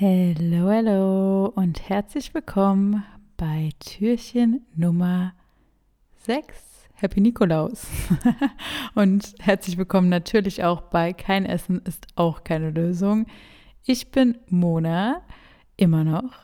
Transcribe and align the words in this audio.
Hallo, 0.00 0.70
hallo 0.70 1.52
und 1.54 1.88
herzlich 1.88 2.34
willkommen 2.34 3.04
bei 3.36 3.70
Türchen 3.78 4.66
Nummer 4.74 5.34
6. 6.16 6.88
Happy 6.94 7.20
Nikolaus. 7.20 7.86
und 8.96 9.36
herzlich 9.38 9.78
willkommen 9.78 10.08
natürlich 10.08 10.64
auch 10.64 10.80
bei 10.80 11.12
Kein 11.12 11.46
Essen 11.46 11.80
ist 11.84 12.08
auch 12.16 12.42
keine 12.42 12.72
Lösung. 12.72 13.26
Ich 13.84 14.10
bin 14.10 14.36
Mona, 14.48 15.22
immer 15.76 16.02
noch. 16.02 16.43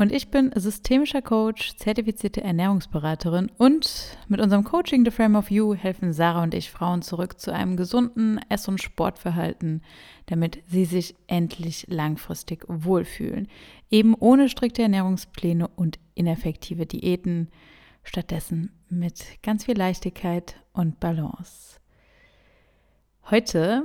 Und 0.00 0.12
ich 0.12 0.30
bin 0.30 0.50
systemischer 0.54 1.20
Coach, 1.20 1.76
zertifizierte 1.76 2.40
Ernährungsberaterin 2.40 3.50
und 3.58 4.16
mit 4.28 4.40
unserem 4.40 4.64
Coaching 4.64 5.04
The 5.04 5.10
Frame 5.10 5.36
of 5.36 5.50
You 5.50 5.74
helfen 5.74 6.14
Sarah 6.14 6.42
und 6.42 6.54
ich 6.54 6.70
Frauen 6.70 7.02
zurück 7.02 7.38
zu 7.38 7.52
einem 7.52 7.76
gesunden 7.76 8.40
Ess- 8.48 8.66
und 8.66 8.80
Sportverhalten, 8.80 9.82
damit 10.24 10.62
sie 10.66 10.86
sich 10.86 11.16
endlich 11.26 11.84
langfristig 11.90 12.64
wohlfühlen. 12.66 13.46
Eben 13.90 14.14
ohne 14.14 14.48
strikte 14.48 14.80
Ernährungspläne 14.80 15.68
und 15.68 15.98
ineffektive 16.14 16.86
Diäten, 16.86 17.50
stattdessen 18.02 18.72
mit 18.88 19.22
ganz 19.42 19.66
viel 19.66 19.76
Leichtigkeit 19.76 20.56
und 20.72 20.98
Balance. 20.98 21.78
Heute 23.30 23.84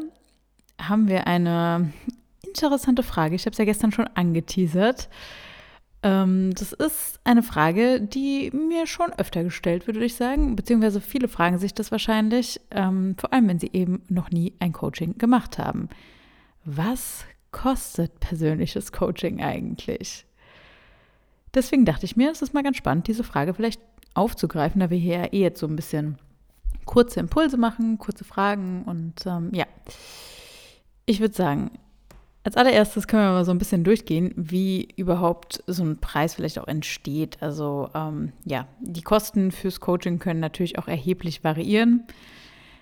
haben 0.82 1.10
wir 1.10 1.28
eine 1.28 1.92
interessante 2.42 3.04
Frage. 3.04 3.36
Ich 3.36 3.46
habe 3.46 3.52
es 3.52 3.58
ja 3.58 3.66
gestern 3.66 3.92
schon 3.92 4.08
angeteasert. 4.08 5.10
Ähm, 6.06 6.54
das 6.54 6.72
ist 6.72 7.20
eine 7.24 7.42
Frage, 7.42 8.00
die 8.00 8.52
mir 8.52 8.86
schon 8.86 9.12
öfter 9.14 9.44
gestellt 9.44 9.88
wird, 9.88 9.96
würde 9.96 10.06
ich 10.06 10.14
sagen. 10.14 10.56
Beziehungsweise 10.56 11.02
viele 11.02 11.28
fragen 11.28 11.58
sich 11.58 11.74
das 11.74 11.92
wahrscheinlich, 11.92 12.62
ähm, 12.70 13.16
vor 13.18 13.34
allem 13.34 13.48
wenn 13.48 13.58
sie 13.58 13.72
eben 13.74 14.04
noch 14.08 14.30
nie 14.30 14.54
ein 14.60 14.72
Coaching 14.72 15.18
gemacht 15.18 15.58
haben. 15.58 15.90
Was 16.64 17.26
kostet 17.52 18.20
persönliches 18.20 18.92
Coaching 18.92 19.42
eigentlich? 19.42 20.28
Deswegen 21.56 21.86
dachte 21.86 22.06
ich 22.06 22.16
mir, 22.16 22.30
es 22.30 22.44
ist 22.44 22.54
mal 22.54 22.64
ganz 22.64 22.78
spannend, 22.78 23.08
diese 23.08 23.24
Frage 23.24 23.56
vielleicht 23.56 23.82
aufzugreifen, 24.14 24.82
da 24.82 24.92
wir 24.92 25.00
hier 25.00 25.18
ja 25.18 25.26
eh 25.34 25.42
jetzt 25.42 25.60
so 25.60 25.66
ein 25.66 25.76
bisschen 25.76 26.20
kurze 26.86 27.20
Impulse 27.20 27.58
machen, 27.58 27.98
kurze 27.98 28.26
Fragen 28.26 28.84
und 28.84 29.26
ähm, 29.26 29.50
ja. 29.54 29.66
Ich 31.08 31.20
würde 31.20 31.34
sagen, 31.34 31.72
als 32.46 32.58
allererstes 32.58 33.08
können 33.08 33.24
wir 33.24 33.32
mal 33.32 33.44
so 33.44 33.50
ein 33.50 33.58
bisschen 33.58 33.84
durchgehen, 33.84 34.32
wie 34.36 34.88
überhaupt 34.98 35.64
so 35.66 35.84
ein 35.84 35.98
Preis 35.98 36.36
vielleicht 36.36 36.60
auch 36.60 36.68
entsteht. 36.68 37.42
Also 37.42 37.90
ähm, 37.96 38.34
ja, 38.46 38.68
die 38.82 39.02
Kosten 39.02 39.52
fürs 39.52 39.80
Coaching 39.80 40.20
können 40.20 40.42
natürlich 40.42 40.78
auch 40.78 40.88
erheblich 40.88 41.44
variieren. 41.44 42.04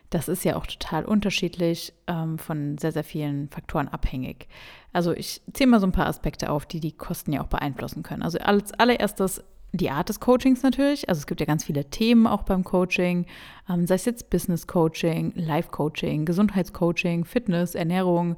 Das 0.09 0.27
ist 0.27 0.43
ja 0.43 0.57
auch 0.57 0.67
total 0.67 1.05
unterschiedlich 1.05 1.93
ähm, 2.07 2.37
von 2.39 2.77
sehr, 2.77 2.91
sehr 2.91 3.05
vielen 3.05 3.47
Faktoren 3.47 3.87
abhängig. 3.87 4.49
Also 4.91 5.13
ich 5.13 5.41
zähle 5.53 5.69
mal 5.69 5.79
so 5.79 5.87
ein 5.87 5.93
paar 5.93 6.07
Aspekte 6.07 6.51
auf, 6.51 6.65
die 6.65 6.81
die 6.81 6.91
Kosten 6.91 7.31
ja 7.31 7.41
auch 7.41 7.47
beeinflussen 7.47 8.03
können. 8.03 8.21
Also 8.21 8.39
als 8.39 8.73
allererstes 8.73 9.45
die 9.71 9.89
Art 9.89 10.09
des 10.09 10.19
Coachings 10.19 10.61
natürlich. 10.61 11.07
Also 11.07 11.19
es 11.19 11.25
gibt 11.25 11.39
ja 11.39 11.45
ganz 11.45 11.63
viele 11.63 11.89
Themen 11.89 12.27
auch 12.27 12.43
beim 12.43 12.65
Coaching, 12.65 13.27
ähm, 13.69 13.87
sei 13.87 13.95
es 13.95 14.03
jetzt 14.03 14.29
Business 14.29 14.67
Coaching, 14.67 15.31
Life 15.37 15.69
Coaching, 15.69 16.25
Gesundheitscoaching, 16.25 17.23
Fitness, 17.23 17.75
Ernährung, 17.75 18.35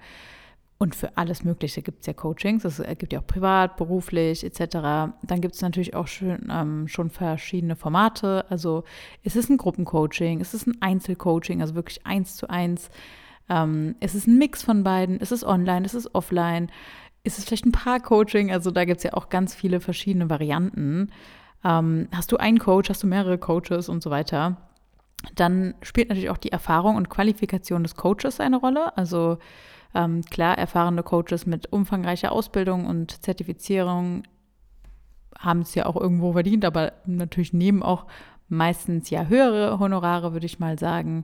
und 0.78 0.94
für 0.94 1.18
alles 1.18 1.44
Mögliche 1.44 1.82
gibt 1.82 2.02
es 2.02 2.08
ja 2.08 2.14
Coachings. 2.14 2.66
Es 2.66 2.82
gibt 2.98 3.14
ja 3.14 3.20
auch 3.20 3.28
privat, 3.28 3.78
beruflich 3.78 4.44
etc. 4.44 5.14
Dann 5.24 5.42
gibt 5.42 5.56
es 5.56 5.62
natürlich 5.62 5.96
auch 5.96 6.08
schon, 6.08 6.50
ähm, 6.52 6.88
schon 6.90 7.10
verschiedene 7.10 7.78
Formate. 7.78 8.46
Also 8.50 8.84
ist 9.24 9.38
es 9.38 9.50
ein 9.50 9.58
Gruppencoaching, 9.58 10.42
ist 10.42 10.54
es 10.54 10.68
ein 10.68 10.82
Einzelcoaching, 10.82 11.62
also 11.62 11.76
wirklich 11.76 12.06
eins 12.06 12.36
zu 12.36 12.50
eins. 12.50 12.90
Ähm, 13.48 13.96
ist 14.02 14.16
es 14.16 14.28
ein 14.28 14.38
Mix 14.38 14.64
von 14.64 14.84
beiden? 14.84 15.20
Ist 15.20 15.32
es 15.32 15.46
online? 15.46 15.86
Ist 15.86 15.94
es 15.94 16.14
offline? 16.14 16.70
Ist 17.24 17.40
es 17.40 17.46
vielleicht 17.46 17.66
ein 17.66 17.72
Paar-Coaching? 17.72 18.52
Also 18.52 18.70
da 18.70 18.84
gibt 18.84 18.98
es 18.98 19.04
ja 19.04 19.14
auch 19.14 19.30
ganz 19.30 19.56
viele 19.56 19.80
verschiedene 19.80 20.30
Varianten. 20.30 21.10
Ähm, 21.64 22.10
hast 22.12 22.32
du 22.34 22.38
einen 22.38 22.60
Coach, 22.60 22.90
hast 22.90 23.02
du 23.02 23.08
mehrere 23.08 23.38
Coaches 23.38 23.88
und 23.88 24.04
so 24.04 24.10
weiter? 24.10 24.58
Dann 25.34 25.74
spielt 25.82 26.10
natürlich 26.10 26.30
auch 26.30 26.38
die 26.38 26.52
Erfahrung 26.52 26.96
und 26.96 27.10
Qualifikation 27.10 27.84
des 27.84 27.96
Coaches 27.96 28.40
eine 28.40 28.58
Rolle. 28.58 28.96
Also 28.98 29.38
ähm, 29.94 30.22
klar, 30.24 30.58
erfahrene 30.58 31.04
Coaches 31.04 31.46
mit 31.46 31.72
umfangreicher 31.72 32.32
Ausbildung 32.32 32.86
und 32.86 33.24
Zertifizierung 33.24 34.24
haben 35.38 35.62
es 35.62 35.76
ja 35.76 35.86
auch 35.86 35.96
irgendwo 35.96 36.34
verdient, 36.34 36.66
aber 36.66 36.94
natürlich 37.06 37.54
nehmen 37.54 37.84
auch 37.84 38.06
meistens 38.48 39.10
ja 39.10 39.26
höhere 39.26 39.80
Honorare, 39.80 40.34
würde 40.34 40.46
ich 40.46 40.60
mal 40.60 40.78
sagen, 40.78 41.24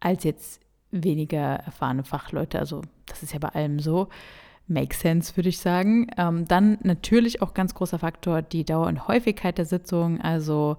als 0.00 0.24
jetzt 0.24 0.60
weniger 0.90 1.56
erfahrene 1.56 2.04
Fachleute. 2.04 2.58
Also 2.58 2.82
das 3.06 3.22
ist 3.22 3.32
ja 3.32 3.38
bei 3.38 3.48
allem 3.48 3.80
so. 3.80 4.08
Make 4.68 4.94
sense, 4.94 5.36
würde 5.36 5.48
ich 5.48 5.58
sagen. 5.58 6.06
Ähm, 6.16 6.46
dann 6.46 6.78
natürlich 6.82 7.42
auch 7.42 7.52
ganz 7.52 7.74
großer 7.74 7.98
Faktor 7.98 8.42
die 8.42 8.64
Dauer 8.64 8.86
und 8.86 9.08
Häufigkeit 9.08 9.58
der 9.58 9.64
Sitzung. 9.64 10.20
Also 10.20 10.76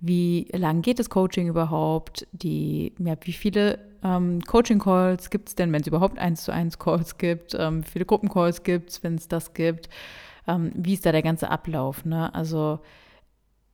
wie 0.00 0.48
lang 0.52 0.82
geht 0.82 0.98
das 0.98 1.10
Coaching 1.10 1.48
überhaupt? 1.48 2.26
Die, 2.32 2.94
ja, 2.98 3.14
wie 3.22 3.32
viele 3.32 3.78
ähm, 4.04 4.40
Coaching-Calls 4.42 5.30
gibt 5.30 5.48
es 5.48 5.54
denn, 5.54 5.72
wenn 5.72 5.80
es 5.80 5.86
überhaupt 5.86 6.18
eins 6.18 6.44
zu 6.44 6.52
eins 6.52 6.78
Calls 6.78 7.18
gibt? 7.18 7.56
Ähm, 7.58 7.84
wie 7.84 7.90
viele 7.90 8.04
Gruppencalls 8.04 8.62
gibt 8.62 8.90
es, 8.90 9.02
wenn 9.02 9.14
es 9.14 9.28
das 9.28 9.54
gibt? 9.54 9.88
Ähm, 10.46 10.72
wie 10.74 10.94
ist 10.94 11.06
da 11.06 11.12
der 11.12 11.22
ganze 11.22 11.50
Ablauf? 11.50 12.04
Ne? 12.04 12.34
Also 12.34 12.80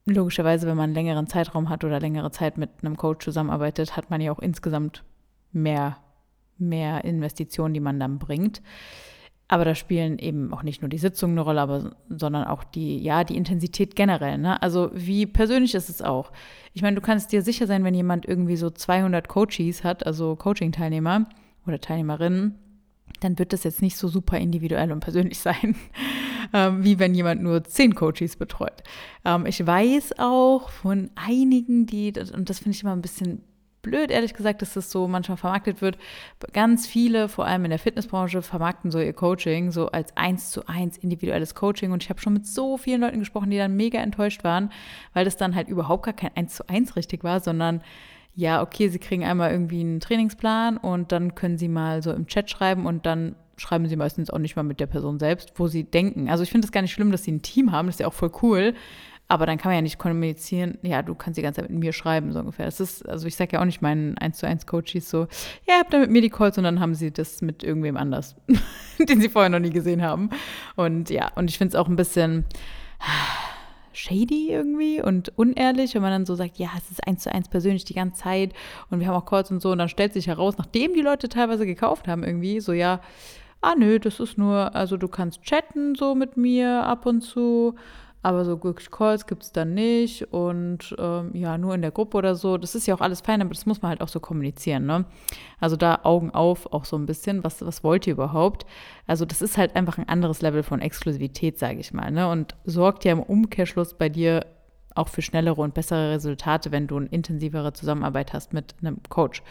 logischerweise, 0.06 0.66
wenn 0.66 0.76
man 0.76 0.84
einen 0.84 0.94
längeren 0.94 1.26
Zeitraum 1.26 1.68
hat 1.68 1.84
oder 1.84 2.00
längere 2.00 2.30
Zeit 2.30 2.56
mit 2.56 2.70
einem 2.82 2.96
Coach 2.96 3.24
zusammenarbeitet, 3.24 3.96
hat 3.96 4.10
man 4.10 4.20
ja 4.20 4.32
auch 4.32 4.38
insgesamt 4.38 5.04
mehr, 5.52 5.98
mehr 6.58 7.04
Investitionen, 7.04 7.74
die 7.74 7.80
man 7.80 7.98
dann 8.00 8.18
bringt. 8.18 8.62
Aber 9.52 9.66
da 9.66 9.74
spielen 9.74 10.18
eben 10.18 10.50
auch 10.54 10.62
nicht 10.62 10.80
nur 10.80 10.88
die 10.88 10.96
Sitzungen 10.96 11.34
eine 11.34 11.42
Rolle, 11.42 11.60
aber, 11.60 11.94
sondern 12.08 12.44
auch 12.44 12.64
die, 12.64 12.96
ja, 12.96 13.22
die 13.22 13.36
Intensität 13.36 13.94
generell. 13.94 14.38
Ne? 14.38 14.62
Also 14.62 14.88
wie 14.94 15.26
persönlich 15.26 15.74
ist 15.74 15.90
es 15.90 16.00
auch. 16.00 16.32
Ich 16.72 16.80
meine, 16.80 16.94
du 16.94 17.02
kannst 17.02 17.32
dir 17.32 17.42
sicher 17.42 17.66
sein, 17.66 17.84
wenn 17.84 17.92
jemand 17.92 18.24
irgendwie 18.24 18.56
so 18.56 18.70
200 18.70 19.28
Coaches 19.28 19.84
hat, 19.84 20.06
also 20.06 20.36
Coaching-Teilnehmer 20.36 21.26
oder 21.66 21.78
Teilnehmerinnen, 21.82 22.54
dann 23.20 23.38
wird 23.38 23.52
das 23.52 23.64
jetzt 23.64 23.82
nicht 23.82 23.98
so 23.98 24.08
super 24.08 24.38
individuell 24.38 24.90
und 24.90 25.00
persönlich 25.00 25.38
sein, 25.40 25.76
ähm, 26.54 26.82
wie 26.82 26.98
wenn 26.98 27.14
jemand 27.14 27.42
nur 27.42 27.62
10 27.62 27.94
Coaches 27.94 28.36
betreut. 28.36 28.82
Ähm, 29.26 29.44
ich 29.44 29.66
weiß 29.66 30.18
auch 30.18 30.70
von 30.70 31.10
einigen, 31.14 31.84
die, 31.84 32.14
und 32.34 32.48
das 32.48 32.60
finde 32.60 32.74
ich 32.74 32.82
immer 32.82 32.96
ein 32.96 33.02
bisschen 33.02 33.42
blöd, 33.82 34.10
ehrlich 34.10 34.34
gesagt, 34.34 34.62
dass 34.62 34.74
das 34.74 34.90
so 34.90 35.08
manchmal 35.08 35.36
vermarktet 35.36 35.82
wird. 35.82 35.98
Ganz 36.52 36.86
viele, 36.86 37.28
vor 37.28 37.46
allem 37.46 37.64
in 37.64 37.70
der 37.70 37.78
Fitnessbranche, 37.78 38.40
vermarkten 38.42 38.90
so 38.90 38.98
ihr 39.00 39.12
Coaching 39.12 39.70
so 39.70 39.88
als 39.88 40.16
eins 40.16 40.50
zu 40.50 40.66
eins 40.66 40.96
individuelles 40.96 41.54
Coaching. 41.54 41.92
Und 41.92 42.02
ich 42.02 42.10
habe 42.10 42.20
schon 42.20 42.32
mit 42.32 42.46
so 42.46 42.76
vielen 42.76 43.00
Leuten 43.00 43.18
gesprochen, 43.18 43.50
die 43.50 43.58
dann 43.58 43.76
mega 43.76 43.98
enttäuscht 43.98 44.44
waren, 44.44 44.70
weil 45.12 45.24
das 45.24 45.36
dann 45.36 45.54
halt 45.54 45.68
überhaupt 45.68 46.04
gar 46.04 46.14
kein 46.14 46.30
eins 46.34 46.54
zu 46.54 46.68
eins 46.68 46.96
richtig 46.96 47.24
war, 47.24 47.40
sondern 47.40 47.82
ja, 48.34 48.62
okay, 48.62 48.88
sie 48.88 48.98
kriegen 48.98 49.24
einmal 49.24 49.50
irgendwie 49.50 49.80
einen 49.80 50.00
Trainingsplan 50.00 50.78
und 50.78 51.12
dann 51.12 51.34
können 51.34 51.58
sie 51.58 51.68
mal 51.68 52.02
so 52.02 52.12
im 52.12 52.26
Chat 52.26 52.48
schreiben 52.50 52.86
und 52.86 53.04
dann 53.04 53.34
schreiben 53.56 53.86
sie 53.86 53.96
meistens 53.96 54.30
auch 54.30 54.38
nicht 54.38 54.56
mal 54.56 54.62
mit 54.62 54.80
der 54.80 54.86
Person 54.86 55.18
selbst, 55.18 55.52
wo 55.56 55.68
sie 55.68 55.84
denken. 55.84 56.30
Also 56.30 56.42
ich 56.42 56.50
finde 56.50 56.64
es 56.64 56.72
gar 56.72 56.82
nicht 56.82 56.92
schlimm, 56.92 57.12
dass 57.12 57.24
sie 57.24 57.32
ein 57.32 57.42
Team 57.42 57.72
haben, 57.72 57.86
das 57.86 57.96
ist 57.96 58.00
ja 58.00 58.06
auch 58.06 58.14
voll 58.14 58.32
cool. 58.42 58.74
Aber 59.32 59.46
dann 59.46 59.56
kann 59.56 59.70
man 59.70 59.76
ja 59.76 59.80
nicht 59.80 59.98
kommunizieren, 59.98 60.76
ja, 60.82 61.00
du 61.00 61.14
kannst 61.14 61.38
die 61.38 61.42
ganze 61.42 61.62
Zeit 61.62 61.70
mit 61.70 61.80
mir 61.80 61.94
schreiben, 61.94 62.34
so 62.34 62.40
ungefähr. 62.40 62.66
Das 62.66 62.80
ist, 62.80 63.08
also 63.08 63.26
ich 63.26 63.34
sage 63.34 63.54
ja 63.54 63.60
auch 63.62 63.64
nicht 63.64 63.80
meinen 63.80 64.18
1 64.18 64.36
zu 64.36 64.46
1 64.46 64.66
Coaches 64.66 65.08
so, 65.08 65.26
ja, 65.66 65.76
habt 65.78 65.94
ihr 65.94 66.00
mit 66.00 66.10
mir 66.10 66.20
die 66.20 66.28
Calls 66.28 66.58
und 66.58 66.64
dann 66.64 66.80
haben 66.80 66.94
sie 66.94 67.10
das 67.10 67.40
mit 67.40 67.62
irgendwem 67.62 67.96
anders, 67.96 68.36
den 68.98 69.22
sie 69.22 69.30
vorher 69.30 69.48
noch 69.48 69.58
nie 69.58 69.70
gesehen 69.70 70.02
haben. 70.02 70.28
Und 70.76 71.08
ja, 71.08 71.30
und 71.34 71.48
ich 71.48 71.56
finde 71.56 71.74
es 71.74 71.80
auch 71.80 71.88
ein 71.88 71.96
bisschen 71.96 72.44
shady 73.94 74.50
irgendwie 74.50 75.00
und 75.00 75.32
unehrlich, 75.38 75.94
wenn 75.94 76.02
man 76.02 76.10
dann 76.10 76.26
so 76.26 76.34
sagt, 76.34 76.58
ja, 76.58 76.68
es 76.76 76.90
ist 76.90 77.06
eins 77.06 77.22
zu 77.22 77.32
eins 77.32 77.48
persönlich 77.48 77.86
die 77.86 77.94
ganze 77.94 78.24
Zeit 78.24 78.52
und 78.90 79.00
wir 79.00 79.06
haben 79.06 79.16
auch 79.16 79.24
Calls 79.24 79.50
und 79.50 79.62
so 79.62 79.70
und 79.72 79.78
dann 79.78 79.88
stellt 79.88 80.12
sich 80.12 80.26
heraus, 80.26 80.58
nachdem 80.58 80.92
die 80.92 81.00
Leute 81.00 81.30
teilweise 81.30 81.64
gekauft 81.64 82.06
haben 82.06 82.22
irgendwie, 82.22 82.60
so 82.60 82.74
ja, 82.74 83.00
ah 83.62 83.76
nö, 83.78 83.98
das 83.98 84.20
ist 84.20 84.36
nur, 84.36 84.74
also 84.74 84.98
du 84.98 85.08
kannst 85.08 85.40
chatten 85.40 85.94
so 85.94 86.14
mit 86.14 86.36
mir 86.36 86.84
ab 86.84 87.06
und 87.06 87.22
zu 87.22 87.76
aber 88.22 88.44
so 88.44 88.62
wirklich 88.62 88.90
Calls 88.90 89.26
gibt 89.26 89.42
es 89.42 89.52
dann 89.52 89.74
nicht 89.74 90.32
und 90.32 90.94
ähm, 90.98 91.30
ja, 91.34 91.58
nur 91.58 91.74
in 91.74 91.82
der 91.82 91.90
Gruppe 91.90 92.16
oder 92.18 92.34
so. 92.34 92.56
Das 92.56 92.74
ist 92.74 92.86
ja 92.86 92.94
auch 92.94 93.00
alles 93.00 93.20
fein, 93.20 93.40
aber 93.40 93.50
das 93.50 93.66
muss 93.66 93.82
man 93.82 93.90
halt 93.90 94.00
auch 94.00 94.08
so 94.08 94.20
kommunizieren, 94.20 94.86
ne? 94.86 95.04
Also 95.58 95.76
da 95.76 96.00
Augen 96.04 96.30
auf 96.30 96.72
auch 96.72 96.84
so 96.84 96.96
ein 96.96 97.06
bisschen, 97.06 97.42
was, 97.42 97.64
was 97.64 97.82
wollt 97.82 98.06
ihr 98.06 98.12
überhaupt? 98.12 98.64
Also 99.06 99.24
das 99.24 99.42
ist 99.42 99.58
halt 99.58 99.74
einfach 99.74 99.98
ein 99.98 100.08
anderes 100.08 100.40
Level 100.40 100.62
von 100.62 100.80
Exklusivität, 100.80 101.58
sage 101.58 101.80
ich 101.80 101.92
mal, 101.92 102.10
ne? 102.12 102.28
Und 102.28 102.54
sorgt 102.64 103.04
ja 103.04 103.12
im 103.12 103.22
Umkehrschluss 103.22 103.94
bei 103.94 104.08
dir 104.08 104.46
auch 104.94 105.08
für 105.08 105.22
schnellere 105.22 105.60
und 105.60 105.74
bessere 105.74 106.12
Resultate, 106.12 106.72
wenn 106.72 106.86
du 106.86 106.96
eine 106.96 107.06
intensivere 107.06 107.72
Zusammenarbeit 107.72 108.32
hast 108.32 108.52
mit 108.52 108.74
einem 108.80 108.98
Coach. 109.08 109.42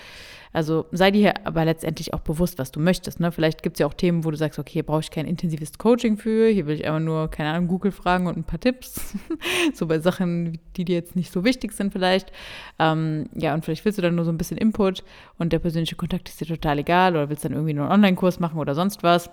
Also 0.53 0.85
sei 0.91 1.11
dir 1.11 1.45
aber 1.45 1.63
letztendlich 1.63 2.13
auch 2.13 2.19
bewusst, 2.19 2.59
was 2.59 2.71
du 2.71 2.79
möchtest. 2.81 3.21
Ne? 3.21 3.31
Vielleicht 3.31 3.63
gibt 3.63 3.77
es 3.77 3.79
ja 3.79 3.85
auch 3.85 3.93
Themen, 3.93 4.25
wo 4.25 4.31
du 4.31 4.37
sagst, 4.37 4.59
okay, 4.59 4.73
hier 4.73 4.83
brauche 4.83 4.99
ich 4.99 5.11
kein 5.11 5.25
intensives 5.25 5.77
Coaching 5.77 6.17
für, 6.17 6.49
hier 6.49 6.67
will 6.67 6.75
ich 6.75 6.85
einfach 6.85 6.99
nur, 6.99 7.29
keine 7.29 7.51
Ahnung, 7.51 7.69
Google 7.69 7.91
fragen 7.91 8.27
und 8.27 8.37
ein 8.37 8.43
paar 8.43 8.59
Tipps. 8.59 9.15
so 9.73 9.87
bei 9.87 9.99
Sachen, 9.99 10.59
die 10.75 10.83
dir 10.83 10.95
jetzt 10.95 11.15
nicht 11.15 11.31
so 11.31 11.45
wichtig 11.45 11.71
sind 11.71 11.93
vielleicht. 11.93 12.33
Ähm, 12.79 13.29
ja, 13.33 13.53
und 13.53 13.63
vielleicht 13.63 13.85
willst 13.85 13.97
du 13.97 14.01
dann 14.01 14.15
nur 14.15 14.25
so 14.25 14.31
ein 14.31 14.37
bisschen 14.37 14.57
Input 14.57 15.03
und 15.37 15.53
der 15.53 15.59
persönliche 15.59 15.95
Kontakt 15.95 16.27
ist 16.27 16.41
dir 16.41 16.47
total 16.47 16.79
egal 16.79 17.13
oder 17.13 17.29
willst 17.29 17.45
dann 17.45 17.53
irgendwie 17.53 17.73
nur 17.73 17.85
einen 17.85 17.93
Online-Kurs 17.93 18.39
machen 18.41 18.59
oder 18.59 18.75
sonst 18.75 19.03
was. 19.03 19.29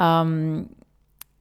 Ähm, 0.00 0.70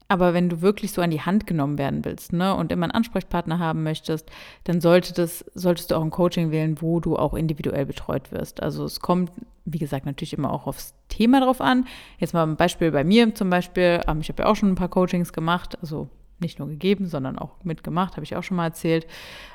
aber 0.08 0.34
wenn 0.34 0.50
du 0.50 0.62
wirklich 0.62 0.92
so 0.92 1.02
an 1.02 1.12
die 1.12 1.22
Hand 1.22 1.48
genommen 1.48 1.78
werden 1.78 2.06
willst 2.06 2.34
ne, 2.34 2.56
und 2.56 2.72
immer 2.72 2.86
einen 2.86 2.94
Ansprechpartner 2.94 3.60
haben 3.60 3.84
möchtest, 3.84 4.30
dann 4.64 4.82
sollte 4.82 5.14
das, 5.14 5.46
solltest 5.54 5.92
du 5.92 5.96
auch 5.96 6.04
ein 6.04 6.12
Coaching 6.12 6.52
wählen, 6.52 6.82
wo 6.82 7.00
du 7.00 7.18
auch 7.18 7.34
individuell 7.34 7.86
betreut 7.86 8.32
wirst. 8.32 8.64
Also 8.64 8.86
es 8.86 9.00
kommt, 9.00 9.32
wie 9.66 9.80
gesagt, 9.80 10.06
natürlich 10.06 10.34
immer 10.34 10.52
auch 10.52 10.68
aufs 10.68 10.94
Thema 11.10 11.42
drauf 11.42 11.62
an. 11.62 11.86
Jetzt 12.20 12.34
mal 12.34 12.44
ein 12.44 12.56
Beispiel 12.56 12.92
bei 12.92 13.04
mir 13.04 13.36
zum 13.36 13.50
Beispiel. 13.50 14.02
Ähm, 14.08 14.22
ich 14.22 14.30
habe 14.30 14.44
ja 14.44 14.50
auch 14.50 14.56
schon 14.56 14.70
ein 14.70 14.76
paar 14.76 14.90
Coachings 14.90 15.34
gemacht, 15.34 15.78
also 15.82 16.10
nicht 16.40 16.60
nur 16.60 16.68
gegeben, 16.68 17.08
sondern 17.08 17.40
auch 17.40 17.64
mitgemacht, 17.64 18.14
habe 18.14 18.24
ich 18.24 18.36
auch 18.36 18.44
schon 18.44 18.58
mal 18.58 18.66
erzählt. 18.66 19.08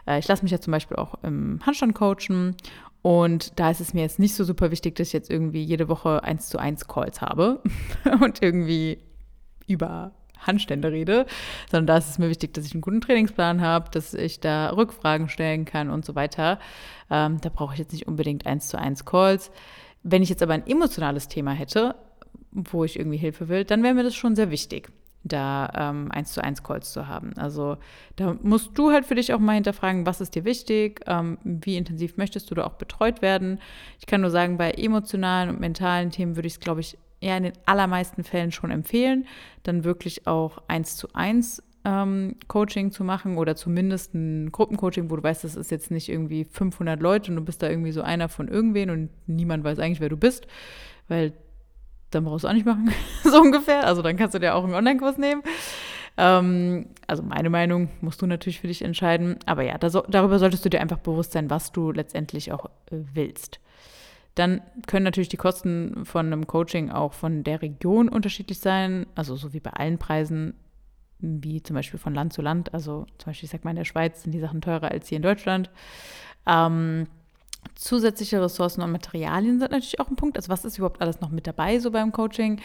Äh, 0.07 0.19
ich 0.19 0.29
lasse 0.29 0.43
mich 0.43 0.53
ja 0.53 0.61
zum 0.61 0.73
Beispiel 0.73 0.97
auch 0.97 1.15
im 1.23 1.61
Handstand 1.65 1.95
coachen 1.95 2.57
und 3.03 3.59
da 3.59 3.71
ist 3.71 3.81
es 3.81 3.95
mir 3.95 4.03
jetzt 4.03 4.19
nicht 4.19 4.35
so 4.35 4.45
super 4.45 4.71
wichtig, 4.71 4.97
dass 4.97 5.09
ich 5.09 5.13
jetzt 5.13 5.31
irgendwie 5.31 5.63
jede 5.63 5.89
Woche 5.89 6.23
eins 6.23 6.49
zu 6.49 6.59
eins 6.59 6.87
Calls 6.87 7.21
habe 7.21 7.63
und 8.21 8.43
irgendwie 8.43 8.99
über 9.67 10.13
Handstände 10.47 10.91
rede, 10.91 11.27
sondern 11.71 11.87
da 11.87 11.97
ist 11.99 12.11
es 12.11 12.19
mir 12.19 12.29
wichtig, 12.29 12.55
dass 12.55 12.67
ich 12.67 12.73
einen 12.73 12.81
guten 12.81 13.01
Trainingsplan 13.01 13.61
habe, 13.61 13.91
dass 13.91 14.15
ich 14.15 14.41
da 14.41 14.71
Rückfragen 14.71 15.29
stellen 15.29 15.65
kann 15.65 15.91
und 15.91 16.05
so 16.05 16.15
weiter. 16.15 16.59
Ähm, 17.11 17.41
da 17.41 17.49
brauche 17.49 17.75
ich 17.75 17.79
jetzt 17.79 17.93
nicht 17.93 18.07
unbedingt 18.07 18.47
eins 18.47 18.69
zu 18.69 18.79
eins 18.79 19.05
Calls. 19.05 19.51
Wenn 20.03 20.23
ich 20.23 20.29
jetzt 20.29 20.43
aber 20.43 20.55
ein 20.55 20.67
emotionales 20.67 21.29
Thema 21.29 21.53
hätte, 21.53 21.95
wo 22.51 22.85
ich 22.85 22.99
irgendwie 22.99 23.19
Hilfe 23.19 23.49
will, 23.49 23.65
dann 23.65 23.83
wäre 23.83 23.95
mir 23.95 24.03
das 24.03 24.15
schon 24.15 24.37
sehr 24.37 24.51
wichtig, 24.51 24.91
da 25.25 25.71
ähm, 25.75 26.11
eins 26.11 26.33
zu 26.33 26.43
eins 26.43 26.63
Calls 26.63 26.93
zu 26.93 27.07
haben. 27.07 27.33
Also 27.37 27.77
da 28.17 28.37
musst 28.43 28.77
du 28.77 28.91
halt 28.91 29.07
für 29.07 29.15
dich 29.15 29.33
auch 29.33 29.39
mal 29.39 29.55
hinterfragen, 29.55 30.07
was 30.07 30.21
ist 30.21 30.35
dir 30.35 30.45
wichtig, 30.45 31.01
ähm, 31.07 31.39
wie 31.45 31.77
intensiv 31.77 32.17
möchtest 32.17 32.51
du 32.51 32.55
da 32.55 32.65
auch 32.65 32.75
betreut 32.75 33.23
werden. 33.23 33.61
Ich 34.01 34.07
kann 34.07 34.21
nur 34.21 34.31
sagen, 34.31 34.59
bei 34.59 34.73
emotionalen 34.73 35.51
und 35.51 35.61
mentalen 35.61 36.11
Themen 36.11 36.37
würde 36.37 36.49
ich 36.49 36.55
es, 36.55 36.61
glaube 36.61 36.81
ich, 36.81 36.99
ja 37.23 37.37
in 37.37 37.45
den 37.45 37.53
allermeisten 37.67 38.25
Fällen 38.25 38.53
schon 38.53 38.71
empfehlen, 38.71 39.27
dann 39.63 39.85
wirklich 39.85 40.27
auch 40.27 40.59
eins 40.69 40.97
zu 40.97 41.09
eins 41.15 41.63
ähm, 41.85 42.37
Coaching 42.49 42.91
zu 42.93 43.05
machen 43.05 43.37
oder 43.39 43.57
zumindest 43.57 44.15
ein 44.15 44.53
Gruppencoaching, 44.53 45.11
wo 45.11 45.17
du 45.17 45.23
weißt, 45.23 45.45
das 45.45 45.57
ist 45.57 45.71
jetzt 45.71 45.91
nicht 45.91 46.09
irgendwie 46.09 46.45
500 46.45 47.01
Leute 47.01 47.31
und 47.31 47.37
du 47.37 47.43
bist 47.43 47.63
da 47.63 47.69
irgendwie 47.69 47.93
so 47.93 48.03
einer 48.03 48.29
von 48.29 48.49
irgendwen 48.49 48.91
und 48.91 49.11
niemand 49.27 49.65
weiß 49.65 49.79
eigentlich, 49.79 50.01
wer 50.01 50.09
du 50.09 50.17
bist, 50.17 50.47
weil 51.09 51.33
dann 52.11 52.25
brauchst 52.25 52.45
du 52.45 52.49
auch 52.49 52.53
nicht 52.53 52.67
machen, 52.67 52.93
so 53.25 53.41
ungefähr. 53.41 53.87
Also 53.87 54.03
dann 54.03 54.17
kannst 54.17 54.35
du 54.35 54.39
dir 54.39 54.55
auch 54.55 54.65
einen 54.65 54.75
Online-Kurs 54.75 55.19
nehmen. 55.19 55.43
Ähm, 56.17 56.87
also 57.07 57.23
meine 57.23 57.51
Meinung 57.51 57.89
musst 58.01 58.21
du 58.23 58.27
natürlich 58.27 58.61
für 58.61 58.69
dich 58.69 58.83
entscheiden. 58.83 59.39
Aber 59.47 59.63
ja, 59.63 59.79
da 59.79 59.91
so, 59.91 60.05
darüber 60.09 60.39
solltest 60.39 60.65
du 60.65 60.71
dir 60.71 60.81
einfach 60.81 60.99
bewusst 60.99 61.33
sein, 61.33 61.51
was 61.51 61.73
du 61.73 61.91
letztendlich 61.91 62.53
auch 62.53 62.67
äh, 62.67 62.99
willst. 63.15 63.61
Dann 64.35 64.63
können 64.87 65.05
natürlich 65.05 65.29
die 65.29 65.37
Kosten 65.37 66.05
von 66.05 66.27
einem 66.27 66.47
Coaching 66.47 66.91
auch 66.91 67.13
von 67.13 67.45
der 67.45 67.61
Region 67.61 68.09
unterschiedlich 68.09 68.61
sein, 68.61 69.07
also 69.15 69.37
so 69.37 69.53
wie 69.53 69.61
bei 69.61 69.73
allen 69.73 69.99
Preisen, 69.99 70.55
wie 71.19 71.63
zum 71.63 71.75
Beispiel 71.75 72.01
von 72.01 72.15
Land 72.15 72.33
zu 72.33 72.43
Land. 72.43 72.73
Also 72.73 73.07
zum 73.19 73.27
Beispiel, 73.27 73.47
ich 73.47 73.51
sag 73.51 73.65
mal, 73.65 73.71
in 73.71 73.77
der 73.77 73.85
Schweiz 73.85 74.23
sind 74.23 74.33
die 74.33 74.41
Sachen 74.41 74.61
teurer 74.61 74.91
als 74.91 75.09
hier 75.09 75.17
in 75.17 75.23
Deutschland. 75.23 75.71
Ähm, 76.47 77.07
zusätzliche 77.75 78.43
Ressourcen 78.43 78.83
und 78.83 78.91
Materialien 78.91 79.61
sind 79.61 79.71
natürlich 79.71 80.01
auch 80.01 80.09
ein 80.09 80.17
Punkt. 80.17 80.37
Also 80.37 80.49
was 80.49 80.65
ist 80.65 80.79
überhaupt 80.79 81.01
alles 81.01 81.21
noch 81.21 81.31
mit 81.31 81.47
dabei 81.47 81.79
so 81.79 81.91
beim 81.91 82.11
Coaching? 82.13 82.61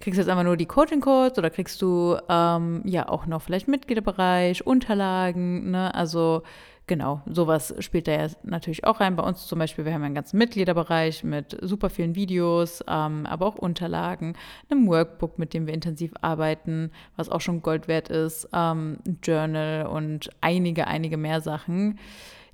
Kriegst 0.00 0.16
du 0.16 0.22
jetzt 0.22 0.30
einfach 0.30 0.44
nur 0.44 0.56
die 0.56 0.66
Coaching-Codes 0.66 1.38
oder 1.38 1.50
kriegst 1.50 1.82
du 1.82 2.16
ähm, 2.28 2.82
ja 2.84 3.08
auch 3.08 3.26
noch 3.26 3.42
vielleicht 3.42 3.66
Mitgliederbereich, 3.66 4.64
Unterlagen, 4.64 5.72
ne? 5.72 5.92
Also 5.92 6.44
Genau, 6.88 7.20
sowas 7.26 7.74
spielt 7.80 8.08
da 8.08 8.12
ja 8.12 8.28
natürlich 8.44 8.84
auch 8.84 8.98
rein. 9.00 9.14
Bei 9.14 9.22
uns 9.22 9.46
zum 9.46 9.58
Beispiel, 9.58 9.84
wir 9.84 9.92
haben 9.92 10.02
einen 10.02 10.14
ganzen 10.14 10.38
Mitgliederbereich 10.38 11.22
mit 11.22 11.54
super 11.60 11.90
vielen 11.90 12.14
Videos, 12.14 12.82
ähm, 12.88 13.26
aber 13.26 13.46
auch 13.46 13.56
Unterlagen, 13.56 14.34
einem 14.70 14.88
Workbook, 14.88 15.38
mit 15.38 15.52
dem 15.52 15.66
wir 15.66 15.74
intensiv 15.74 16.12
arbeiten, 16.22 16.90
was 17.14 17.28
auch 17.28 17.42
schon 17.42 17.60
Gold 17.60 17.88
wert 17.88 18.08
ist, 18.08 18.48
ähm, 18.54 19.00
ein 19.06 19.18
Journal 19.22 19.86
und 19.86 20.30
einige, 20.40 20.86
einige 20.86 21.18
mehr 21.18 21.42
Sachen. 21.42 21.98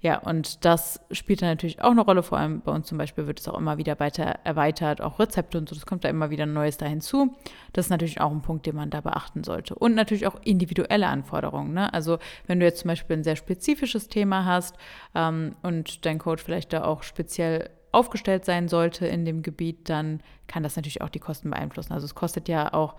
Ja, 0.05 0.19
und 0.19 0.67
das 0.67 1.01
spielt 1.13 1.41
dann 1.41 1.49
natürlich 1.49 1.81
auch 1.81 1.93
eine 1.93 2.03
Rolle. 2.03 2.23
Vor 2.23 2.37
allem 2.37 2.61
bei 2.61 2.71
uns 2.71 2.89
zum 2.89 2.99
Beispiel 2.99 3.27
wird 3.27 3.41
es 3.41 3.49
auch 3.49 3.57
immer 3.57 3.79
wieder 3.79 3.99
weiter 4.01 4.39
erweitert, 4.45 5.01
auch 5.01 5.19
Rezepte 5.19 5.57
und 5.57 5.67
so. 5.67 5.75
Das 5.75 5.87
kommt 5.87 6.05
da 6.05 6.11
immer 6.11 6.29
wieder 6.29 6.45
Neues 6.45 6.77
da 6.77 6.85
hinzu. 6.85 7.35
Das 7.73 7.87
ist 7.87 7.91
natürlich 7.91 8.21
auch 8.21 8.31
ein 8.31 8.43
Punkt, 8.43 8.67
den 8.67 8.77
man 8.77 8.91
da 8.91 9.01
beachten 9.01 9.45
sollte. 9.45 9.75
Und 9.75 9.95
natürlich 9.95 10.27
auch 10.27 10.37
individuelle 10.45 11.07
Anforderungen. 11.07 11.73
Ne? 11.73 11.91
Also 11.95 12.19
wenn 12.47 12.61
du 12.61 12.67
jetzt 12.67 12.81
zum 12.81 12.89
Beispiel 12.89 13.17
ein 13.17 13.25
sehr 13.25 13.37
spezifisches 13.37 14.09
Thema 14.09 14.45
hast 14.45 14.77
ähm, 15.15 15.57
und 15.63 16.05
dein 16.05 16.19
Coach 16.19 16.43
vielleicht 16.43 16.75
da 16.75 16.85
auch 16.85 17.03
speziell 17.03 17.71
aufgestellt 17.91 18.45
sein 18.45 18.69
sollte 18.69 19.07
in 19.07 19.25
dem 19.25 19.41
Gebiet, 19.41 19.89
dann 19.89 20.21
kann 20.49 20.63
das 20.63 20.77
natürlich 20.77 21.01
auch 21.01 21.09
die 21.09 21.19
Kosten 21.19 21.49
beeinflussen. 21.49 21.95
Also 21.95 22.05
es 22.05 22.15
kostet 22.15 22.51
ja 22.51 22.75
auch 22.75 22.97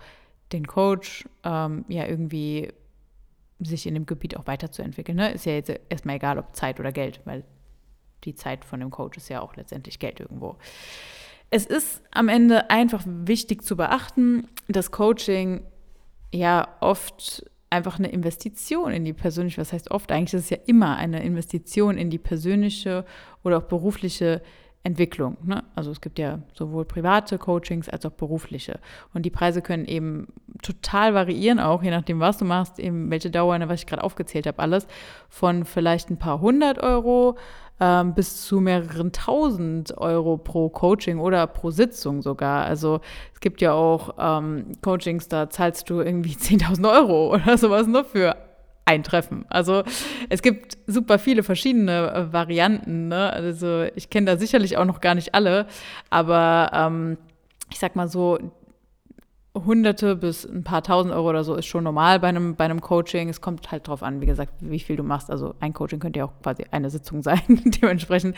den 0.52 0.66
Coach 0.66 1.24
ähm, 1.44 1.84
ja 1.86 2.04
irgendwie 2.04 2.72
sich 3.60 3.86
in 3.86 3.94
dem 3.94 4.06
Gebiet 4.06 4.36
auch 4.36 4.46
weiterzuentwickeln. 4.46 5.16
Ne? 5.16 5.32
Ist 5.32 5.46
ja 5.46 5.52
jetzt 5.52 5.72
erstmal 5.88 6.16
egal, 6.16 6.38
ob 6.38 6.54
Zeit 6.54 6.78
oder 6.80 6.92
Geld, 6.92 7.20
weil 7.24 7.44
die 8.24 8.34
Zeit 8.34 8.64
von 8.64 8.80
dem 8.80 8.90
Coach 8.90 9.16
ist 9.16 9.28
ja 9.28 9.40
auch 9.40 9.56
letztendlich 9.56 9.98
Geld 9.98 10.20
irgendwo. 10.20 10.56
Es 11.50 11.64
ist 11.64 12.02
am 12.10 12.28
Ende 12.28 12.70
einfach 12.70 13.04
wichtig 13.06 13.62
zu 13.62 13.76
beachten, 13.76 14.48
dass 14.68 14.90
Coaching 14.90 15.62
ja 16.32 16.68
oft 16.80 17.44
einfach 17.70 17.98
eine 17.98 18.08
Investition 18.08 18.92
in 18.92 19.04
die 19.04 19.12
persönliche, 19.12 19.60
was 19.60 19.72
heißt 19.72 19.90
oft, 19.90 20.10
eigentlich 20.12 20.34
ist 20.34 20.44
es 20.44 20.50
ja 20.50 20.58
immer 20.66 20.96
eine 20.96 21.22
Investition 21.22 21.98
in 21.98 22.10
die 22.10 22.18
persönliche 22.18 23.04
oder 23.42 23.58
auch 23.58 23.64
berufliche 23.64 24.42
Entwicklung. 24.86 25.36
Ne? 25.42 25.64
Also 25.74 25.90
es 25.90 26.00
gibt 26.00 26.18
ja 26.18 26.38
sowohl 26.54 26.84
private 26.84 27.38
Coachings 27.38 27.88
als 27.88 28.06
auch 28.06 28.12
berufliche. 28.12 28.78
Und 29.12 29.26
die 29.26 29.30
Preise 29.30 29.60
können 29.60 29.84
eben 29.84 30.28
total 30.62 31.12
variieren, 31.12 31.58
auch 31.58 31.82
je 31.82 31.90
nachdem, 31.90 32.20
was 32.20 32.38
du 32.38 32.44
machst, 32.44 32.78
eben 32.78 33.10
welche 33.10 33.30
Dauer, 33.30 33.58
ne, 33.58 33.68
was 33.68 33.80
ich 33.80 33.86
gerade 33.86 34.04
aufgezählt 34.04 34.46
habe, 34.46 34.60
alles. 34.60 34.86
Von 35.28 35.64
vielleicht 35.64 36.08
ein 36.08 36.18
paar 36.18 36.40
hundert 36.40 36.78
Euro 36.78 37.36
ähm, 37.80 38.14
bis 38.14 38.46
zu 38.46 38.60
mehreren 38.60 39.10
tausend 39.10 39.98
Euro 39.98 40.38
pro 40.38 40.68
Coaching 40.68 41.18
oder 41.18 41.46
pro 41.48 41.70
Sitzung 41.70 42.22
sogar. 42.22 42.64
Also 42.64 43.00
es 43.34 43.40
gibt 43.40 43.60
ja 43.60 43.72
auch 43.72 44.14
ähm, 44.18 44.72
Coachings, 44.82 45.26
da 45.26 45.50
zahlst 45.50 45.90
du 45.90 46.00
irgendwie 46.00 46.34
10.000 46.36 46.88
Euro 46.90 47.34
oder 47.34 47.58
sowas 47.58 47.88
nur 47.88 48.04
für 48.04 48.36
eintreffen. 48.86 49.44
Also 49.50 49.82
es 50.30 50.40
gibt 50.40 50.78
super 50.86 51.18
viele 51.18 51.42
verschiedene 51.42 52.12
äh, 52.12 52.32
Varianten. 52.32 53.08
Ne? 53.08 53.30
Also 53.30 53.84
ich 53.94 54.08
kenne 54.08 54.26
da 54.26 54.36
sicherlich 54.38 54.78
auch 54.78 54.84
noch 54.84 55.00
gar 55.00 55.14
nicht 55.14 55.34
alle, 55.34 55.66
aber 56.08 56.70
ähm, 56.72 57.18
ich 57.70 57.78
sag 57.78 57.96
mal 57.96 58.08
so, 58.08 58.38
Hunderte 59.64 60.16
bis 60.16 60.44
ein 60.44 60.64
paar 60.64 60.82
tausend 60.82 61.14
Euro 61.14 61.30
oder 61.30 61.42
so 61.42 61.54
ist 61.54 61.66
schon 61.66 61.84
normal 61.84 62.20
bei 62.20 62.28
einem, 62.28 62.56
bei 62.56 62.66
einem 62.66 62.80
Coaching. 62.80 63.28
Es 63.28 63.40
kommt 63.40 63.70
halt 63.72 63.88
drauf 63.88 64.02
an, 64.02 64.20
wie 64.20 64.26
gesagt, 64.26 64.52
wie 64.60 64.78
viel 64.78 64.96
du 64.96 65.02
machst. 65.02 65.30
Also 65.30 65.54
ein 65.60 65.72
Coaching 65.72 65.98
könnte 65.98 66.18
ja 66.18 66.26
auch 66.26 66.42
quasi 66.42 66.64
eine 66.70 66.90
Sitzung 66.90 67.22
sein. 67.22 67.40
Dementsprechend 67.48 68.36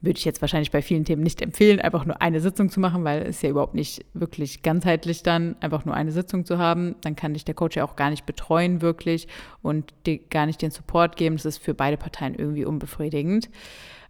würde 0.00 0.18
ich 0.18 0.24
jetzt 0.24 0.40
wahrscheinlich 0.40 0.70
bei 0.70 0.82
vielen 0.82 1.04
Themen 1.04 1.22
nicht 1.22 1.42
empfehlen, 1.42 1.80
einfach 1.80 2.04
nur 2.04 2.20
eine 2.22 2.40
Sitzung 2.40 2.70
zu 2.70 2.80
machen, 2.80 3.04
weil 3.04 3.22
es 3.22 3.42
ja 3.42 3.50
überhaupt 3.50 3.74
nicht 3.74 4.04
wirklich 4.14 4.62
ganzheitlich 4.62 5.22
dann, 5.22 5.56
einfach 5.60 5.84
nur 5.84 5.94
eine 5.94 6.12
Sitzung 6.12 6.44
zu 6.44 6.58
haben. 6.58 6.96
Dann 7.00 7.16
kann 7.16 7.34
dich 7.34 7.44
der 7.44 7.54
Coach 7.54 7.76
ja 7.76 7.84
auch 7.84 7.96
gar 7.96 8.10
nicht 8.10 8.26
betreuen 8.26 8.80
wirklich 8.80 9.28
und 9.62 9.92
dir 10.06 10.18
gar 10.18 10.46
nicht 10.46 10.62
den 10.62 10.70
Support 10.70 11.16
geben. 11.16 11.36
Das 11.36 11.44
ist 11.44 11.58
für 11.58 11.74
beide 11.74 11.96
Parteien 11.96 12.34
irgendwie 12.34 12.64
unbefriedigend. 12.64 13.50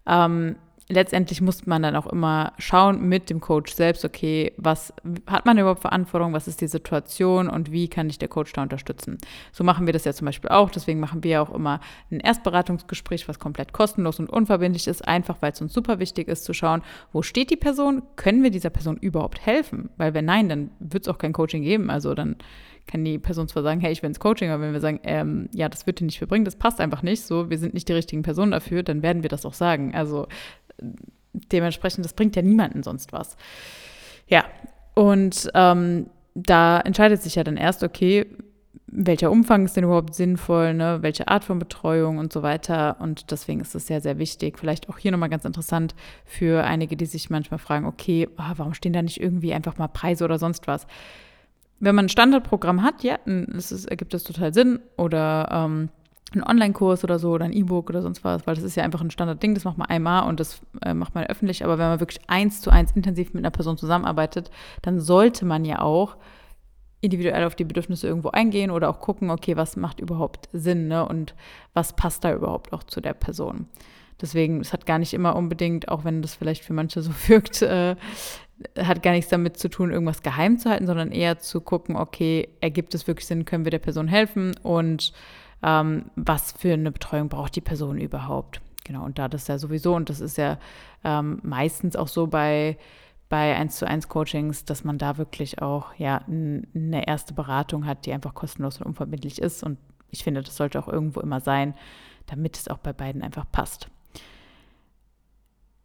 Ähm, 0.06 0.56
letztendlich 0.88 1.40
muss 1.40 1.66
man 1.66 1.82
dann 1.82 1.96
auch 1.96 2.06
immer 2.06 2.52
schauen 2.58 3.08
mit 3.08 3.28
dem 3.28 3.40
Coach 3.40 3.74
selbst, 3.74 4.04
okay, 4.04 4.52
was 4.56 4.92
hat 5.26 5.44
man 5.44 5.58
überhaupt 5.58 5.82
Verantwortung, 5.82 6.32
was 6.32 6.48
ist 6.48 6.60
die 6.60 6.66
Situation 6.66 7.48
und 7.48 7.70
wie 7.70 7.88
kann 7.88 8.08
ich 8.08 8.18
der 8.18 8.28
Coach 8.28 8.52
da 8.54 8.62
unterstützen. 8.62 9.18
So 9.52 9.64
machen 9.64 9.86
wir 9.86 9.92
das 9.92 10.04
ja 10.04 10.14
zum 10.14 10.24
Beispiel 10.24 10.50
auch, 10.50 10.70
deswegen 10.70 11.00
machen 11.00 11.22
wir 11.22 11.42
auch 11.42 11.50
immer 11.50 11.80
ein 12.10 12.20
Erstberatungsgespräch, 12.20 13.28
was 13.28 13.38
komplett 13.38 13.72
kostenlos 13.72 14.18
und 14.18 14.30
unverbindlich 14.30 14.88
ist, 14.88 15.06
einfach 15.06 15.36
weil 15.40 15.52
es 15.52 15.60
uns 15.60 15.74
super 15.74 15.98
wichtig 15.98 16.26
ist 16.28 16.44
zu 16.44 16.54
schauen, 16.54 16.82
wo 17.12 17.22
steht 17.22 17.50
die 17.50 17.56
Person, 17.56 18.02
können 18.16 18.42
wir 18.42 18.50
dieser 18.50 18.70
Person 18.70 18.96
überhaupt 18.96 19.44
helfen? 19.44 19.90
Weil 19.98 20.14
wenn 20.14 20.24
nein, 20.24 20.48
dann 20.48 20.70
wird 20.80 21.04
es 21.04 21.08
auch 21.08 21.18
kein 21.18 21.34
Coaching 21.34 21.62
geben, 21.62 21.90
also 21.90 22.14
dann 22.14 22.36
kann 22.86 23.04
die 23.04 23.18
Person 23.18 23.46
zwar 23.48 23.62
sagen, 23.62 23.80
hey, 23.82 23.92
ich 23.92 24.02
will 24.02 24.08
ins 24.08 24.18
Coaching, 24.18 24.50
aber 24.50 24.62
wenn 24.62 24.72
wir 24.72 24.80
sagen, 24.80 25.00
ähm, 25.04 25.50
ja, 25.52 25.68
das 25.68 25.86
wird 25.86 26.00
dir 26.00 26.06
nicht 26.06 26.18
viel 26.18 26.26
bringen, 26.26 26.46
das 26.46 26.56
passt 26.56 26.80
einfach 26.80 27.02
nicht 27.02 27.22
so, 27.22 27.50
wir 27.50 27.58
sind 27.58 27.74
nicht 27.74 27.88
die 27.88 27.92
richtigen 27.92 28.22
Personen 28.22 28.50
dafür, 28.50 28.82
dann 28.82 29.02
werden 29.02 29.22
wir 29.22 29.28
das 29.28 29.44
auch 29.44 29.52
sagen. 29.52 29.94
Also 29.94 30.26
dementsprechend, 31.32 32.04
das 32.04 32.14
bringt 32.14 32.36
ja 32.36 32.42
niemanden 32.42 32.82
sonst 32.82 33.12
was. 33.12 33.36
Ja, 34.26 34.44
und 34.94 35.50
ähm, 35.54 36.10
da 36.34 36.80
entscheidet 36.80 37.22
sich 37.22 37.34
ja 37.34 37.44
dann 37.44 37.56
erst, 37.56 37.82
okay, 37.82 38.26
welcher 38.90 39.30
Umfang 39.30 39.64
ist 39.64 39.76
denn 39.76 39.84
überhaupt 39.84 40.14
sinnvoll, 40.14 40.74
ne? 40.74 40.98
welche 41.02 41.28
Art 41.28 41.44
von 41.44 41.58
Betreuung 41.58 42.18
und 42.18 42.32
so 42.32 42.42
weiter. 42.42 42.96
Und 43.00 43.30
deswegen 43.30 43.60
ist 43.60 43.74
es 43.74 43.86
sehr, 43.86 44.00
sehr 44.00 44.18
wichtig. 44.18 44.58
Vielleicht 44.58 44.88
auch 44.88 44.98
hier 44.98 45.12
nochmal 45.12 45.28
ganz 45.28 45.44
interessant 45.44 45.94
für 46.24 46.64
einige, 46.64 46.96
die 46.96 47.06
sich 47.06 47.28
manchmal 47.28 47.58
fragen, 47.58 47.86
okay, 47.86 48.28
oh, 48.38 48.52
warum 48.56 48.74
stehen 48.74 48.94
da 48.94 49.02
nicht 49.02 49.20
irgendwie 49.20 49.52
einfach 49.52 49.76
mal 49.76 49.88
Preise 49.88 50.24
oder 50.24 50.38
sonst 50.38 50.66
was? 50.66 50.86
Wenn 51.80 51.94
man 51.94 52.06
ein 52.06 52.10
Standardprogramm 52.10 52.82
hat, 52.82 53.04
ja, 53.04 53.18
dann 53.24 53.44
ist, 53.44 53.84
ergibt 53.84 54.14
das 54.14 54.24
total 54.24 54.54
Sinn. 54.54 54.80
Oder 54.96 55.48
ähm, 55.52 55.90
einen 56.32 56.44
Online-Kurs 56.44 57.04
oder 57.04 57.18
so 57.18 57.30
oder 57.30 57.44
ein 57.44 57.52
E-Book 57.52 57.88
oder 57.90 58.02
sonst 58.02 58.24
was, 58.24 58.46
weil 58.46 58.54
das 58.54 58.64
ist 58.64 58.76
ja 58.76 58.84
einfach 58.84 59.00
ein 59.00 59.10
Standardding, 59.10 59.54
das 59.54 59.64
macht 59.64 59.78
man 59.78 59.88
einmal 59.88 60.28
und 60.28 60.40
das 60.40 60.60
äh, 60.84 60.94
macht 60.94 61.14
man 61.14 61.24
öffentlich. 61.24 61.64
Aber 61.64 61.78
wenn 61.78 61.86
man 61.86 62.00
wirklich 62.00 62.20
eins 62.28 62.60
zu 62.60 62.70
eins 62.70 62.92
intensiv 62.92 63.34
mit 63.34 63.42
einer 63.42 63.50
Person 63.50 63.78
zusammenarbeitet, 63.78 64.50
dann 64.82 65.00
sollte 65.00 65.44
man 65.44 65.64
ja 65.64 65.80
auch 65.80 66.16
individuell 67.00 67.44
auf 67.44 67.54
die 67.54 67.64
Bedürfnisse 67.64 68.08
irgendwo 68.08 68.30
eingehen 68.30 68.70
oder 68.70 68.88
auch 68.88 69.00
gucken, 69.00 69.30
okay, 69.30 69.56
was 69.56 69.76
macht 69.76 70.00
überhaupt 70.00 70.48
Sinn 70.52 70.88
ne? 70.88 71.06
und 71.06 71.34
was 71.72 71.94
passt 71.94 72.24
da 72.24 72.34
überhaupt 72.34 72.72
auch 72.72 72.82
zu 72.82 73.00
der 73.00 73.14
Person. 73.14 73.66
Deswegen, 74.20 74.60
es 74.60 74.72
hat 74.72 74.84
gar 74.84 74.98
nicht 74.98 75.14
immer 75.14 75.36
unbedingt, 75.36 75.88
auch 75.88 76.04
wenn 76.04 76.22
das 76.22 76.34
vielleicht 76.34 76.64
für 76.64 76.72
manche 76.72 77.02
so 77.02 77.12
wirkt, 77.28 77.62
äh, 77.62 77.94
hat 78.76 79.04
gar 79.04 79.12
nichts 79.12 79.30
damit 79.30 79.56
zu 79.56 79.68
tun, 79.68 79.92
irgendwas 79.92 80.22
geheim 80.22 80.58
zu 80.58 80.68
halten, 80.68 80.86
sondern 80.86 81.12
eher 81.12 81.38
zu 81.38 81.60
gucken, 81.60 81.96
okay, 81.96 82.48
ergibt 82.60 82.94
es 82.94 83.06
wirklich 83.06 83.26
Sinn, 83.26 83.44
können 83.44 83.64
wir 83.64 83.70
der 83.70 83.78
Person 83.78 84.08
helfen 84.08 84.56
und 84.62 85.12
ähm, 85.62 86.10
was 86.16 86.52
für 86.52 86.72
eine 86.72 86.92
Betreuung 86.92 87.28
braucht 87.28 87.56
die 87.56 87.60
Person 87.60 87.98
überhaupt. 87.98 88.60
Genau, 88.84 89.04
und 89.04 89.18
da 89.18 89.28
das 89.28 89.48
ja 89.48 89.58
sowieso, 89.58 89.94
und 89.94 90.08
das 90.08 90.20
ist 90.20 90.38
ja 90.38 90.58
ähm, 91.04 91.40
meistens 91.42 91.96
auch 91.96 92.08
so 92.08 92.26
bei 92.26 92.78
bei 93.28 93.54
1 93.54 93.76
zu 93.76 93.86
1 93.86 94.08
Coachings, 94.08 94.64
dass 94.64 94.84
man 94.84 94.98
da 94.98 95.18
wirklich 95.18 95.60
auch 95.60 95.94
ja 95.98 96.22
eine 96.26 97.06
erste 97.06 97.34
Beratung 97.34 97.84
hat, 97.84 98.06
die 98.06 98.12
einfach 98.12 98.34
kostenlos 98.34 98.78
und 98.78 98.86
unverbindlich 98.86 99.40
ist. 99.40 99.62
Und 99.62 99.78
ich 100.10 100.24
finde, 100.24 100.42
das 100.42 100.56
sollte 100.56 100.78
auch 100.78 100.88
irgendwo 100.88 101.20
immer 101.20 101.40
sein, 101.40 101.74
damit 102.26 102.56
es 102.56 102.68
auch 102.68 102.78
bei 102.78 102.92
beiden 102.92 103.22
einfach 103.22 103.44
passt. 103.50 103.88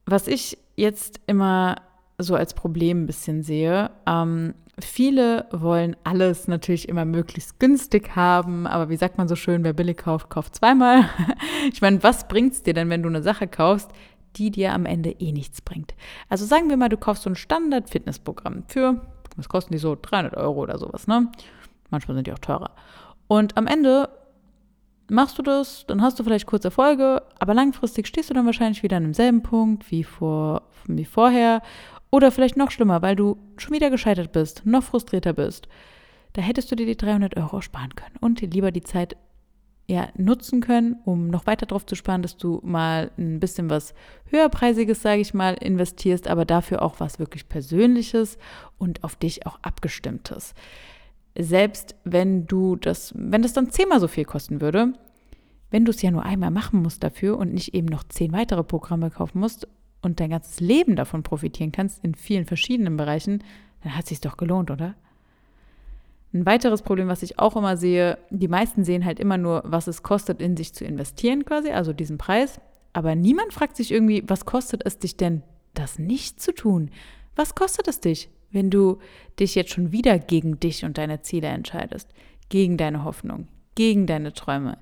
Was 0.05 0.27
ich 0.27 0.57
jetzt 0.75 1.19
immer 1.27 1.75
so 2.17 2.35
als 2.35 2.53
Problem 2.53 3.03
ein 3.03 3.05
bisschen 3.05 3.43
sehe, 3.43 3.91
ähm, 4.05 4.53
viele 4.79 5.47
wollen 5.51 5.95
alles 6.03 6.47
natürlich 6.47 6.89
immer 6.89 7.05
möglichst 7.05 7.59
günstig 7.59 8.15
haben, 8.15 8.65
aber 8.65 8.89
wie 8.89 8.97
sagt 8.97 9.17
man 9.17 9.27
so 9.27 9.35
schön, 9.35 9.63
wer 9.63 9.73
billig 9.73 9.97
kauft, 9.97 10.29
kauft 10.29 10.55
zweimal. 10.55 11.09
ich 11.71 11.81
meine, 11.81 12.01
was 12.03 12.27
bringt 12.27 12.53
es 12.53 12.63
dir 12.63 12.73
denn, 12.73 12.89
wenn 12.89 13.03
du 13.03 13.09
eine 13.09 13.23
Sache 13.23 13.47
kaufst, 13.47 13.91
die 14.35 14.51
dir 14.51 14.73
am 14.73 14.85
Ende 14.85 15.11
eh 15.11 15.31
nichts 15.31 15.61
bringt. 15.61 15.93
Also 16.27 16.45
sagen 16.45 16.69
wir 16.69 16.77
mal, 16.77 16.89
du 16.89 16.97
kaufst 16.97 17.23
so 17.23 17.29
ein 17.29 17.35
Standard-Fitnessprogramm 17.35 18.63
für, 18.67 19.01
was 19.35 19.49
kosten 19.49 19.73
die 19.73 19.79
so, 19.79 19.95
300 19.99 20.35
Euro 20.37 20.61
oder 20.61 20.77
sowas, 20.77 21.07
ne? 21.07 21.31
Manchmal 21.91 22.15
sind 22.15 22.25
die 22.25 22.33
auch 22.33 22.39
teurer. 22.39 22.71
Und 23.27 23.55
am 23.57 23.67
Ende 23.67 24.09
machst 25.09 25.37
du 25.37 25.43
das, 25.43 25.85
dann 25.87 26.01
hast 26.01 26.19
du 26.19 26.23
vielleicht 26.23 26.47
kurze 26.47 26.69
Erfolge, 26.69 27.21
aber 27.39 27.53
langfristig 27.53 28.07
stehst 28.07 28.29
du 28.29 28.33
dann 28.33 28.45
wahrscheinlich 28.45 28.81
wieder 28.81 28.97
an 28.97 29.03
demselben 29.03 29.43
Punkt 29.43 29.91
wie, 29.91 30.03
vor, 30.03 30.63
wie 30.87 31.05
vorher 31.05 31.61
oder 32.13 32.29
vielleicht 32.29 32.57
noch 32.57 32.69
schlimmer, 32.69 33.01
weil 33.01 33.15
du 33.15 33.37
schon 33.57 33.73
wieder 33.73 33.89
gescheitert 33.89 34.33
bist, 34.33 34.67
noch 34.67 34.83
frustrierter 34.83 35.33
bist. 35.33 35.67
Da 36.33 36.43
hättest 36.43 36.71
du 36.71 36.75
dir 36.75 36.85
die 36.85 36.95
300 36.95 37.35
Euro 37.37 37.59
sparen 37.61 37.95
können 37.95 38.17
und 38.21 38.39
lieber 38.41 38.71
die 38.71 38.83
Zeit 38.83 39.17
ja, 39.87 40.09
nutzen 40.15 40.61
können, 40.61 40.97
um 41.05 41.29
noch 41.29 41.47
weiter 41.47 41.65
drauf 41.65 41.87
zu 41.87 41.95
sparen, 41.95 42.21
dass 42.21 42.37
du 42.37 42.61
mal 42.63 43.09
ein 43.17 43.39
bisschen 43.39 43.71
was 43.71 43.95
höherpreisiges, 44.27 45.01
sage 45.01 45.21
ich 45.21 45.33
mal, 45.33 45.55
investierst, 45.55 46.27
aber 46.27 46.45
dafür 46.45 46.83
auch 46.83 46.99
was 46.99 47.17
wirklich 47.17 47.49
Persönliches 47.49 48.37
und 48.77 49.03
auf 49.03 49.15
dich 49.15 49.47
auch 49.47 49.57
abgestimmtes. 49.63 50.53
Selbst 51.35 51.95
wenn 52.03 52.45
du 52.45 52.75
das, 52.75 53.11
wenn 53.17 53.41
das 53.41 53.53
dann 53.53 53.71
zehnmal 53.71 53.99
so 53.99 54.07
viel 54.07 54.25
kosten 54.25 54.61
würde, 54.61 54.93
wenn 55.71 55.83
du 55.83 55.89
es 55.89 56.03
ja 56.03 56.11
nur 56.11 56.21
einmal 56.21 56.51
machen 56.51 56.83
musst 56.83 57.03
dafür 57.03 57.39
und 57.39 57.55
nicht 57.55 57.73
eben 57.73 57.87
noch 57.87 58.03
zehn 58.03 58.33
weitere 58.33 58.63
Programme 58.63 59.09
kaufen 59.09 59.39
musst 59.39 59.67
und 60.03 60.19
dein 60.19 60.29
ganzes 60.29 60.59
Leben 60.59 60.95
davon 60.95 61.23
profitieren 61.23 61.71
kannst 61.71 62.03
in 62.03 62.15
vielen 62.15 62.45
verschiedenen 62.45 62.97
Bereichen, 62.97 63.43
dann 63.81 63.95
hat 63.95 64.03
es 64.03 64.09
sich 64.09 64.21
doch 64.21 64.37
gelohnt, 64.37 64.71
oder? 64.71 64.95
Ein 66.33 66.45
weiteres 66.45 66.81
Problem, 66.81 67.07
was 67.07 67.21
ich 67.21 67.37
auch 67.37 67.55
immer 67.55 67.77
sehe, 67.77 68.17
die 68.31 68.47
meisten 68.47 68.83
sehen 68.83 69.05
halt 69.05 69.19
immer 69.19 69.37
nur, 69.37 69.61
was 69.65 69.87
es 69.87 70.01
kostet, 70.01 70.41
in 70.41 70.57
sich 70.57 70.73
zu 70.73 70.83
investieren 70.83 71.45
quasi, 71.45 71.69
also 71.69 71.93
diesen 71.93 72.17
Preis. 72.17 72.59
Aber 72.91 73.13
niemand 73.13 73.53
fragt 73.53 73.75
sich 73.75 73.91
irgendwie, 73.91 74.23
was 74.27 74.45
kostet 74.45 74.81
es 74.85 74.97
dich 74.97 75.15
denn, 75.15 75.43
das 75.75 75.99
nicht 75.99 76.41
zu 76.41 76.53
tun? 76.53 76.89
Was 77.35 77.53
kostet 77.53 77.87
es 77.87 77.99
dich, 77.99 78.29
wenn 78.51 78.71
du 78.71 78.97
dich 79.39 79.53
jetzt 79.53 79.71
schon 79.71 79.91
wieder 79.91 80.17
gegen 80.17 80.59
dich 80.59 80.85
und 80.85 80.97
deine 80.97 81.21
Ziele 81.21 81.47
entscheidest? 81.47 82.09
Gegen 82.49 82.77
deine 82.77 83.03
Hoffnung, 83.03 83.47
gegen 83.75 84.07
deine 84.07 84.33
Träume, 84.33 84.79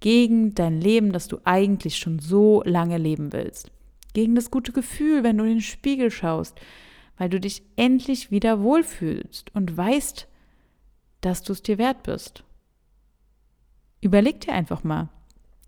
gegen 0.00 0.54
dein 0.54 0.80
Leben, 0.80 1.12
das 1.12 1.28
du 1.28 1.38
eigentlich 1.44 1.96
schon 1.96 2.18
so 2.18 2.62
lange 2.64 2.98
leben 2.98 3.32
willst. 3.32 3.70
Gegen 4.12 4.34
das 4.34 4.50
gute 4.50 4.72
Gefühl, 4.72 5.22
wenn 5.22 5.38
du 5.38 5.44
in 5.44 5.50
den 5.50 5.60
Spiegel 5.60 6.10
schaust, 6.10 6.60
weil 7.16 7.28
du 7.28 7.38
dich 7.38 7.62
endlich 7.76 8.30
wieder 8.30 8.62
wohlfühlst 8.62 9.54
und 9.54 9.76
weißt, 9.76 10.26
dass 11.20 11.42
du 11.42 11.52
es 11.52 11.62
dir 11.62 11.78
wert 11.78 12.02
bist. 12.02 12.44
Überleg 14.00 14.40
dir 14.40 14.54
einfach 14.54 14.82
mal, 14.82 15.10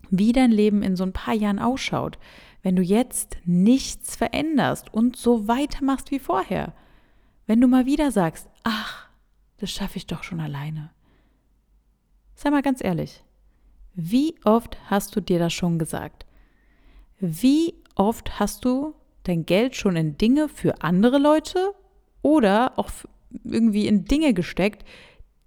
wie 0.09 0.31
dein 0.31 0.51
Leben 0.51 0.81
in 0.81 0.95
so 0.95 1.03
ein 1.03 1.13
paar 1.13 1.35
Jahren 1.35 1.59
ausschaut, 1.59 2.17
wenn 2.63 2.75
du 2.75 2.81
jetzt 2.81 3.37
nichts 3.45 4.15
veränderst 4.15 4.93
und 4.93 5.15
so 5.15 5.47
weitermachst 5.47 6.11
wie 6.11 6.19
vorher. 6.19 6.73
Wenn 7.45 7.61
du 7.61 7.67
mal 7.67 7.85
wieder 7.85 8.11
sagst, 8.11 8.49
ach, 8.63 9.09
das 9.57 9.71
schaffe 9.71 9.97
ich 9.97 10.07
doch 10.07 10.23
schon 10.23 10.39
alleine. 10.39 10.91
Sei 12.35 12.49
mal 12.49 12.61
ganz 12.61 12.83
ehrlich, 12.83 13.23
wie 13.93 14.35
oft 14.43 14.77
hast 14.89 15.15
du 15.15 15.21
dir 15.21 15.39
das 15.39 15.53
schon 15.53 15.77
gesagt? 15.77 16.22
Wie 17.19 17.75
oft 17.95 18.39
hast 18.39 18.65
du 18.65 18.93
dein 19.23 19.45
Geld 19.45 19.75
schon 19.75 19.95
in 19.95 20.17
Dinge 20.17 20.49
für 20.49 20.81
andere 20.81 21.17
Leute 21.17 21.73
oder 22.21 22.77
auch 22.77 22.91
irgendwie 23.43 23.87
in 23.87 24.05
Dinge 24.05 24.33
gesteckt, 24.33 24.85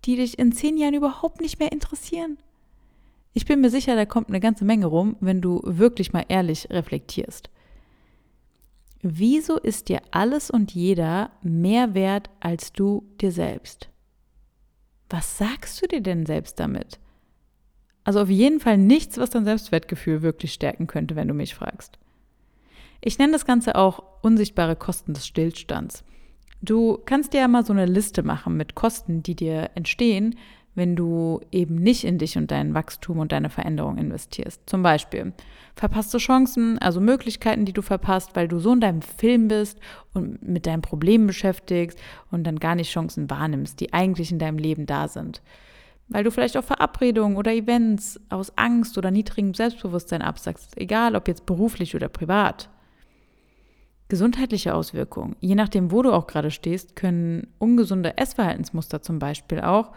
die 0.05 0.17
dich 0.17 0.39
in 0.39 0.53
zehn 0.53 0.77
Jahren 0.77 0.95
überhaupt 0.95 1.41
nicht 1.41 1.59
mehr 1.59 1.73
interessieren? 1.73 2.39
Ich 3.33 3.45
bin 3.45 3.61
mir 3.61 3.71
sicher, 3.71 3.97
da 3.97 4.07
kommt 4.07 4.29
eine 4.29 4.41
ganze 4.41 4.65
Menge 4.65 4.87
rum, 4.87 5.17
wenn 5.21 5.43
du 5.43 5.61
wirklich 5.65 6.13
mal 6.13 6.25
ehrlich 6.29 6.71
reflektierst. 6.71 7.51
Wieso 9.03 9.59
ist 9.59 9.89
dir 9.89 10.01
alles 10.11 10.51
und 10.51 10.73
jeder 10.73 11.31
mehr 11.43 11.95
wert 11.95 12.31
als 12.41 12.73
du 12.73 13.05
dir 13.21 13.31
selbst? 13.31 13.91
Was 15.11 15.39
sagst 15.39 15.81
du 15.83 15.87
dir 15.87 16.01
denn 16.01 16.27
selbst 16.27 16.59
damit? 16.59 16.99
Also 18.07 18.21
auf 18.21 18.31
jeden 18.31 18.61
Fall 18.61 18.79
nichts, 18.79 19.19
was 19.19 19.31
dein 19.31 19.45
Selbstwertgefühl 19.45 20.23
wirklich 20.23 20.53
stärken 20.53 20.87
könnte, 20.87 21.17
wenn 21.17 21.27
du 21.27 21.35
mich 21.35 21.57
fragst. 21.57 21.99
Ich 23.01 23.19
nenne 23.19 23.33
das 23.33 23.45
Ganze 23.45 23.75
auch 23.75 24.01
unsichtbare 24.23 24.77
Kosten 24.77 25.13
des 25.13 25.27
Stillstands. 25.27 26.05
Du 26.63 26.99
kannst 27.05 27.33
dir 27.33 27.41
ja 27.41 27.49
mal 27.49 27.67
so 27.67 27.73
eine 27.73 27.85
Liste 27.85 28.23
machen 28.23 28.57
mit 28.57 28.77
Kosten, 28.77 29.25
die 29.25 29.35
dir 29.35 29.71
entstehen, 29.75 30.37
wenn 30.77 30.95
du 30.95 31.41
eben 31.51 31.75
nicht 31.75 32.05
in 32.05 32.19
dich 32.19 32.39
und 32.39 32.53
dein 32.53 32.75
Wachstum 32.75 33.19
und 33.19 33.33
deine 33.33 33.51
Veränderung 33.51 33.99
investierst. 33.99 34.63
Zum 34.67 34.85
Beispiel 34.85 35.33
verpasste 35.75 36.19
Chancen, 36.19 36.79
also 36.79 37.01
Möglichkeiten, 37.01 37.65
die 37.65 37.73
du 37.73 37.83
verpasst, 37.83 38.37
weil 38.37 38.47
du 38.47 38.61
so 38.61 38.73
in 38.73 38.81
deinem 38.81 39.03
Film 39.03 39.49
bist 39.49 39.81
und 40.15 40.47
mit 40.47 40.67
deinen 40.67 40.83
Problemen 40.83 41.27
beschäftigst 41.27 41.99
und 42.31 42.45
dann 42.45 42.61
gar 42.61 42.77
nicht 42.77 42.93
Chancen 42.93 43.29
wahrnimmst, 43.29 43.81
die 43.81 43.93
eigentlich 43.93 44.31
in 44.31 44.39
deinem 44.39 44.59
Leben 44.59 44.87
da 44.87 45.09
sind. 45.09 45.43
Weil 46.09 46.25
du 46.25 46.31
vielleicht 46.31 46.57
auch 46.57 46.65
Verabredungen 46.65 47.37
oder 47.37 47.53
Events 47.53 48.21
aus 48.29 48.57
Angst 48.57 48.97
oder 48.97 49.11
niedrigem 49.11 49.55
Selbstbewusstsein 49.55 50.23
absagst, 50.23 50.77
egal 50.79 51.17
ob 51.17 51.27
jetzt 51.27 51.47
beruflich 51.47 51.97
oder 51.97 52.09
privat. 52.09 52.71
Gesundheitliche 54.09 54.73
Auswirkungen. 54.73 55.35
Je 55.41 55.57
nachdem, 55.57 55.91
wo 55.91 56.03
du 56.03 56.13
auch 56.13 56.29
gerade 56.29 56.53
stehst, 56.53 56.95
können 56.95 57.49
ungesunde 57.59 58.19
Essverhaltensmuster 58.19 59.03
zum 59.03 59.19
Beispiel 59.19 59.61
auch 59.61 59.93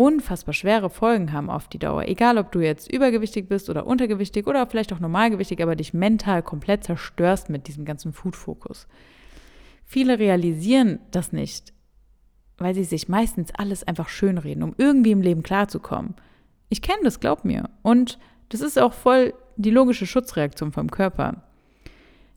unfassbar 0.00 0.54
schwere 0.54 0.88
Folgen 0.88 1.32
haben 1.32 1.50
auf 1.50 1.68
die 1.68 1.78
Dauer. 1.78 2.08
Egal, 2.08 2.38
ob 2.38 2.50
du 2.52 2.60
jetzt 2.60 2.90
übergewichtig 2.90 3.48
bist 3.48 3.68
oder 3.68 3.86
untergewichtig 3.86 4.46
oder 4.46 4.66
vielleicht 4.66 4.94
auch 4.94 4.98
normalgewichtig, 4.98 5.62
aber 5.62 5.76
dich 5.76 5.92
mental 5.92 6.42
komplett 6.42 6.84
zerstörst 6.84 7.50
mit 7.50 7.68
diesem 7.68 7.84
ganzen 7.84 8.14
Food-Fokus. 8.14 8.88
Viele 9.84 10.18
realisieren 10.18 11.00
das 11.10 11.32
nicht, 11.32 11.74
weil 12.60 12.74
sie 12.74 12.84
sich 12.84 13.08
meistens 13.08 13.52
alles 13.54 13.82
einfach 13.82 14.08
schönreden, 14.08 14.62
um 14.62 14.74
irgendwie 14.76 15.10
im 15.10 15.22
Leben 15.22 15.42
klarzukommen. 15.42 16.14
Ich 16.68 16.82
kenne 16.82 17.02
das, 17.02 17.18
glaub 17.18 17.44
mir. 17.44 17.70
Und 17.82 18.18
das 18.50 18.60
ist 18.60 18.78
auch 18.78 18.92
voll 18.92 19.34
die 19.56 19.70
logische 19.70 20.06
Schutzreaktion 20.06 20.70
vom 20.70 20.90
Körper. 20.90 21.42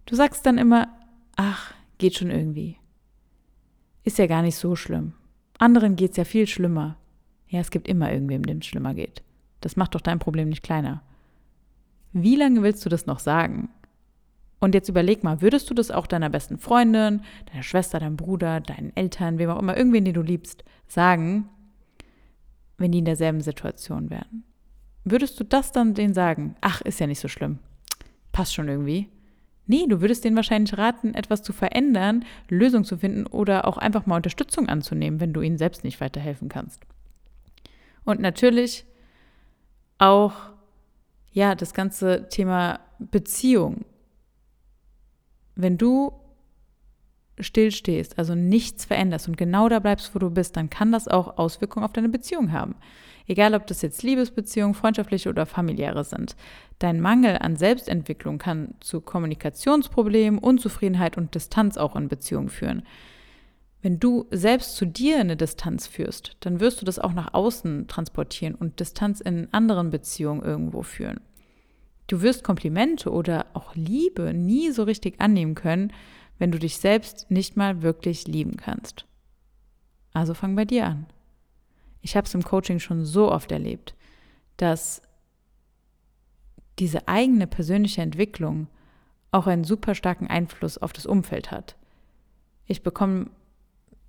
Du 0.06 0.16
sagst 0.16 0.46
dann 0.46 0.58
immer, 0.58 0.88
ach, 1.36 1.74
geht 1.98 2.16
schon 2.16 2.32
irgendwie. 2.32 2.78
Ist 4.04 4.18
ja 4.18 4.28
gar 4.28 4.42
nicht 4.42 4.56
so 4.56 4.76
schlimm. 4.76 5.14
Anderen 5.60 5.96
geht's 5.96 6.18
ja 6.18 6.24
viel 6.24 6.48
schlimmer. 6.48 6.98
Ja, 7.48 7.60
es 7.60 7.70
gibt 7.70 7.88
immer 7.88 8.12
irgendwem, 8.12 8.46
dem 8.46 8.58
es 8.60 8.66
schlimmer 8.66 8.94
geht. 8.94 9.24
Das 9.62 9.76
macht 9.76 9.94
doch 9.94 10.02
dein 10.02 10.20
Problem 10.20 10.50
nicht 10.50 10.64
kleiner. 10.64 11.04
Wie 12.14 12.36
lange 12.36 12.64
willst 12.64 12.86
du 12.86 12.90
das 12.90 13.06
noch 13.06 13.20
sagen? 13.20 13.70
Und 14.64 14.74
jetzt 14.74 14.88
überleg 14.88 15.26
mal, 15.26 15.42
würdest 15.42 15.70
du 15.70 15.74
das 15.74 15.92
auch 15.92 16.08
deiner 16.08 16.30
besten 16.30 16.58
Freundin, 16.58 17.22
deiner 17.52 17.64
Schwester, 17.64 18.00
deinem 18.00 18.16
Bruder, 18.16 18.62
deinen 18.62 18.96
Eltern, 18.96 19.38
wem 19.38 19.50
auch 19.50 19.60
immer, 19.60 19.76
irgendwen, 19.76 20.06
den 20.06 20.14
du 20.14 20.22
liebst, 20.22 20.64
sagen, 20.88 21.50
wenn 22.78 22.94
die 22.94 23.00
in 23.00 23.04
derselben 23.04 23.42
Situation 23.42 24.10
wären? 24.10 24.46
Würdest 25.04 25.38
du 25.38 25.44
das 25.44 25.74
dann 25.74 25.96
denen 25.96 26.14
sagen? 26.14 26.56
Ach, 26.62 26.80
ist 26.80 27.02
ja 27.02 27.08
nicht 27.08 27.20
so 27.20 27.28
schlimm. 27.28 27.60
Passt 28.32 28.54
schon 28.54 28.70
irgendwie. 28.70 29.10
Nee, 29.68 29.86
du 29.90 30.00
würdest 30.00 30.24
denen 30.24 30.38
wahrscheinlich 30.38 30.78
raten, 30.78 31.14
etwas 31.14 31.44
zu 31.44 31.52
verändern, 31.52 32.24
Lösungen 32.48 32.86
zu 32.86 32.98
finden 32.98 33.28
oder 33.28 33.68
auch 33.68 33.76
einfach 33.76 34.06
mal 34.06 34.16
Unterstützung 34.16 34.70
anzunehmen, 34.70 35.20
wenn 35.20 35.34
du 35.34 35.42
ihnen 35.42 35.58
selbst 35.58 35.84
nicht 35.84 36.00
weiterhelfen 36.00 36.48
kannst. 36.48 36.80
Und 38.06 38.22
natürlich 38.22 38.86
auch, 39.98 40.36
ja, 41.34 41.54
das 41.54 41.74
ganze 41.74 42.30
Thema 42.30 42.80
Beziehung. 42.98 43.84
Wenn 45.56 45.78
du 45.78 46.14
stillstehst, 47.40 48.18
also 48.20 48.36
nichts 48.36 48.86
veränderst 48.86 49.28
und 49.28 49.38
genau 49.38 49.68
da 49.70 49.80
bleibst, 49.80 50.14
wo 50.14 50.20
du 50.20 50.30
bist, 50.30 50.56
dann 50.56 50.70
kann 50.70 50.92
das 50.92 51.08
auch 51.08 51.38
Auswirkungen 51.38 51.86
auf 51.86 51.94
deine 51.94 52.10
Beziehung 52.10 52.52
haben. 52.52 52.76
Egal, 53.26 53.56
ob 53.56 53.66
das 53.68 53.82
jetzt 53.82 54.04
Liebesbeziehungen, 54.04 54.74
freundschaftliche 54.74 55.30
oder 55.30 55.46
familiäre 55.46 56.04
sind. 56.04 56.36
Dein 56.80 57.00
Mangel 57.00 57.38
an 57.38 57.56
Selbstentwicklung 57.56 58.38
kann 58.38 58.76
zu 58.82 59.02
Kommunikationsproblemen, 59.02 60.40
Unzufriedenheit 60.40 61.18
und 61.18 61.34
Distanz 61.34 61.78
auch 61.78 61.96
in 61.96 62.10
Beziehungen 62.10 62.50
führen. 62.50 62.84
Wenn 63.82 64.00
du 64.00 64.28
selbst 64.32 64.76
zu 64.76 64.86
dir 64.86 65.20
eine 65.20 65.36
Distanz 65.36 65.88
führst, 65.88 66.38
dann 66.42 66.60
wirst 66.60 66.82
du 66.82 66.86
das 66.86 67.00
auch 67.00 67.14
nach 67.14 67.34
außen 67.34 67.88
transportieren 67.88 68.56
und 68.56 68.80
Distanz 68.80 69.22
in 69.22 69.48
anderen 69.52 69.90
Beziehungen 69.90 70.42
irgendwo 70.42 70.84
führen. 70.84 71.20
Du 72.08 72.22
wirst 72.22 72.44
Komplimente 72.44 73.12
oder 73.12 73.46
auch 73.54 73.76
Liebe 73.76 74.34
nie 74.34 74.72
so 74.72 74.84
richtig 74.84 75.22
annehmen 75.22 75.56
können, 75.56 75.94
wenn 76.38 76.52
du 76.52 76.60
dich 76.60 76.78
selbst 76.78 77.30
nicht 77.32 77.56
mal 77.56 77.82
wirklich 77.82 78.28
lieben 78.28 78.58
kannst. 78.58 79.06
Also 80.14 80.34
fang 80.34 80.56
bei 80.56 80.66
dir 80.66 80.86
an. 80.86 81.06
Ich 82.02 82.16
habe 82.16 82.28
es 82.28 82.34
im 82.34 82.44
Coaching 82.44 82.80
schon 82.80 83.06
so 83.06 83.32
oft 83.32 83.52
erlebt, 83.52 83.96
dass 84.58 85.02
diese 86.80 87.08
eigene 87.08 87.48
persönliche 87.48 88.02
Entwicklung 88.02 88.68
auch 89.32 89.48
einen 89.48 89.64
super 89.64 89.96
starken 89.96 90.28
Einfluss 90.28 90.78
auf 90.78 90.94
das 90.94 91.06
Umfeld 91.06 91.52
hat. 91.52 91.76
Ich 92.66 92.84
bekomme 92.84 93.30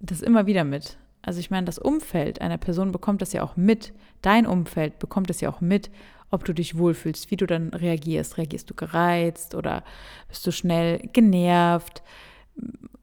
das 0.01 0.21
immer 0.21 0.47
wieder 0.47 0.65
mit. 0.65 0.99
Also 1.23 1.41
ich 1.41 1.51
meine, 1.51 1.65
das 1.65 1.79
Umfeld 1.79 2.41
einer 2.41 2.59
Person 2.59 2.93
bekommt 2.93 3.23
das 3.23 3.33
ja 3.33 3.43
auch 3.43 3.57
mit. 3.57 3.95
Dein 4.21 4.47
Umfeld 4.47 4.99
bekommt 4.99 5.31
das 5.31 5.41
ja 5.41 5.49
auch 5.49 5.61
mit, 5.61 5.91
ob 6.35 6.45
du 6.45 6.53
dich 6.53 6.77
wohlfühlst, 6.77 7.31
wie 7.31 7.37
du 7.37 7.47
dann 7.47 7.69
reagierst. 7.71 8.37
Reagierst 8.37 8.69
du 8.69 8.75
gereizt 8.75 9.55
oder 9.55 9.85
bist 10.29 10.47
du 10.47 10.53
schnell 10.53 10.99
genervt? 11.13 12.03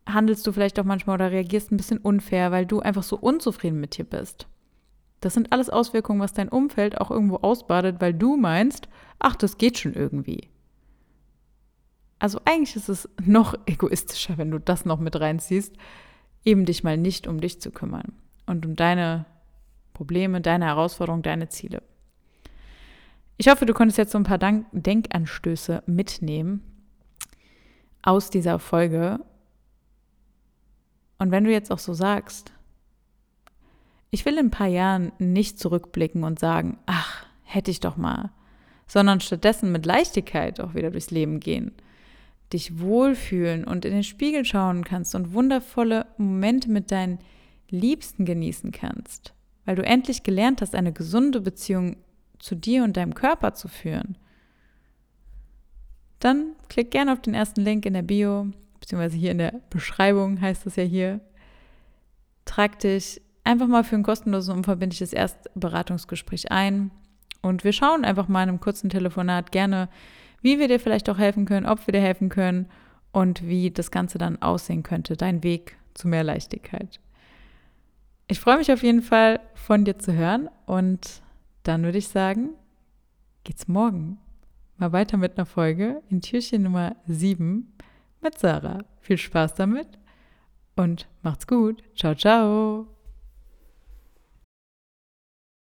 Handelst 0.08 0.46
du 0.46 0.52
vielleicht 0.52 0.80
auch 0.80 0.84
manchmal 0.84 1.16
oder 1.16 1.32
reagierst 1.32 1.72
ein 1.72 1.78
bisschen 1.78 1.98
unfair, 1.98 2.52
weil 2.52 2.66
du 2.66 2.80
einfach 2.80 3.04
so 3.04 3.18
unzufrieden 3.18 3.80
mit 3.80 3.98
dir 3.98 4.06
bist? 4.06 4.48
Das 5.22 5.34
sind 5.34 5.52
alles 5.52 5.70
Auswirkungen, 5.70 6.20
was 6.20 6.34
dein 6.34 6.50
Umfeld 6.50 7.00
auch 7.00 7.12
irgendwo 7.12 7.38
ausbadet, 7.38 7.98
weil 8.00 8.14
du 8.14 8.38
meinst, 8.38 8.90
ach, 9.20 9.36
das 9.36 9.58
geht 9.58 9.78
schon 9.78 9.94
irgendwie. 9.94 10.50
Also 12.20 12.40
eigentlich 12.46 12.76
ist 12.76 12.90
es 12.90 13.10
noch 13.24 13.56
egoistischer, 13.66 14.38
wenn 14.38 14.52
du 14.52 14.60
das 14.60 14.86
noch 14.86 15.00
mit 15.00 15.20
reinziehst, 15.20 15.76
eben 16.44 16.66
dich 16.66 16.84
mal 16.84 16.98
nicht 16.98 17.28
um 17.28 17.40
dich 17.40 17.62
zu 17.62 17.72
kümmern 17.72 18.14
und 18.46 18.66
um 18.66 18.76
deine 18.76 19.26
Probleme, 19.94 20.42
deine 20.42 20.66
Herausforderungen, 20.66 21.24
deine 21.24 21.50
Ziele. 21.50 21.84
Ich 23.42 23.48
hoffe, 23.48 23.66
du 23.66 23.74
konntest 23.74 23.98
jetzt 23.98 24.12
so 24.12 24.20
ein 24.20 24.24
paar 24.24 24.38
Denkanstöße 24.38 25.82
mitnehmen 25.88 26.62
aus 28.04 28.30
dieser 28.30 28.60
Folge. 28.60 29.20
Und 31.18 31.32
wenn 31.32 31.46
du 31.46 31.52
jetzt 31.52 31.72
auch 31.72 31.80
so 31.80 31.96
sagst, 31.96 32.54
ich 34.12 34.26
will 34.26 34.34
in 34.34 34.46
ein 34.46 34.52
paar 34.52 34.68
Jahren 34.68 35.12
nicht 35.18 35.58
zurückblicken 35.58 36.24
und 36.24 36.38
sagen, 36.38 36.78
ach, 36.86 37.26
hätte 37.42 37.72
ich 37.72 37.80
doch 37.80 37.98
mal, 37.98 38.30
sondern 38.86 39.22
stattdessen 39.22 39.72
mit 39.72 39.88
Leichtigkeit 39.88 40.60
auch 40.60 40.76
wieder 40.76 40.92
durchs 40.92 41.10
Leben 41.10 41.40
gehen, 41.40 41.72
dich 42.54 42.80
wohlfühlen 42.80 43.64
und 43.64 43.86
in 43.86 43.94
den 43.94 44.04
Spiegel 44.04 44.46
schauen 44.46 44.84
kannst 44.84 45.16
und 45.16 45.34
wundervolle 45.34 46.06
Momente 46.18 46.70
mit 46.70 46.92
deinen 46.92 47.18
Liebsten 47.72 48.24
genießen 48.24 48.72
kannst, 48.72 49.34
weil 49.66 49.78
du 49.78 49.84
endlich 49.84 50.22
gelernt 50.22 50.62
hast, 50.62 50.76
eine 50.76 50.94
gesunde 50.94 51.42
Beziehung 51.42 51.96
zu 52.42 52.56
dir 52.56 52.84
und 52.84 52.98
deinem 52.98 53.14
Körper 53.14 53.54
zu 53.54 53.68
führen. 53.68 54.18
Dann 56.20 56.56
klick 56.70 56.92
gerne 56.92 57.14
auf 57.14 57.22
den 57.22 57.34
ersten 57.34 57.62
Link 57.62 57.86
in 57.86 57.94
der 57.94 58.02
Bio, 58.02 58.48
beziehungsweise 58.80 59.18
hier 59.18 59.32
in 59.32 59.40
der 59.40 59.54
Beschreibung 59.70 60.42
heißt 60.42 60.66
es 60.68 60.76
ja 60.76 60.84
hier. 60.84 61.20
Trag 62.46 62.80
dich 62.80 63.22
einfach 63.44 63.68
mal 63.68 63.84
für 63.84 63.96
ein 63.96 64.04
kostenloses 64.04 64.54
unverbindliches 64.54 65.14
Erstberatungsgespräch 65.14 66.52
ein. 66.52 66.92
Und 67.42 67.64
wir 67.64 67.74
schauen 67.74 68.06
einfach 68.06 68.28
mal 68.28 68.44
in 68.44 68.50
einem 68.50 68.60
kurzen 68.60 68.90
Telefonat 68.90 69.52
gerne, 69.52 69.90
wie 70.42 70.60
wir 70.60 70.68
dir 70.68 70.80
vielleicht 70.80 71.10
auch 71.10 71.18
helfen 71.18 71.46
können, 71.46 71.66
ob 71.66 71.86
wir 71.88 71.92
dir 71.92 72.02
helfen 72.02 72.30
können 72.30 72.68
und 73.12 73.48
wie 73.48 73.72
das 73.72 73.92
Ganze 73.92 74.18
dann 74.18 74.42
aussehen 74.42 74.84
könnte, 74.84 75.18
dein 75.18 75.44
Weg 75.44 75.76
zu 75.94 76.08
mehr 76.08 76.24
Leichtigkeit. 76.24 77.00
Ich 78.28 78.40
freue 78.40 78.58
mich 78.58 78.72
auf 78.72 78.84
jeden 78.84 79.02
Fall 79.02 79.40
von 79.56 79.86
dir 79.86 80.00
zu 80.00 80.14
hören 80.14 80.50
und 80.66 81.21
dann 81.64 81.84
würde 81.84 81.98
ich 81.98 82.08
sagen, 82.08 82.52
geht's 83.44 83.68
morgen 83.68 84.18
mal 84.82 84.92
weiter 84.92 85.16
mit 85.16 85.38
einer 85.38 85.46
Folge 85.46 86.02
in 86.10 86.22
Türchen 86.22 86.64
Nummer 86.64 86.96
7 87.06 87.72
mit 88.22 88.40
Sarah. 88.40 88.80
Viel 89.00 89.18
Spaß 89.18 89.54
damit 89.54 89.88
und 90.76 91.08
macht's 91.22 91.46
gut. 91.46 91.84
Ciao, 91.96 92.16
ciao. 92.16 92.88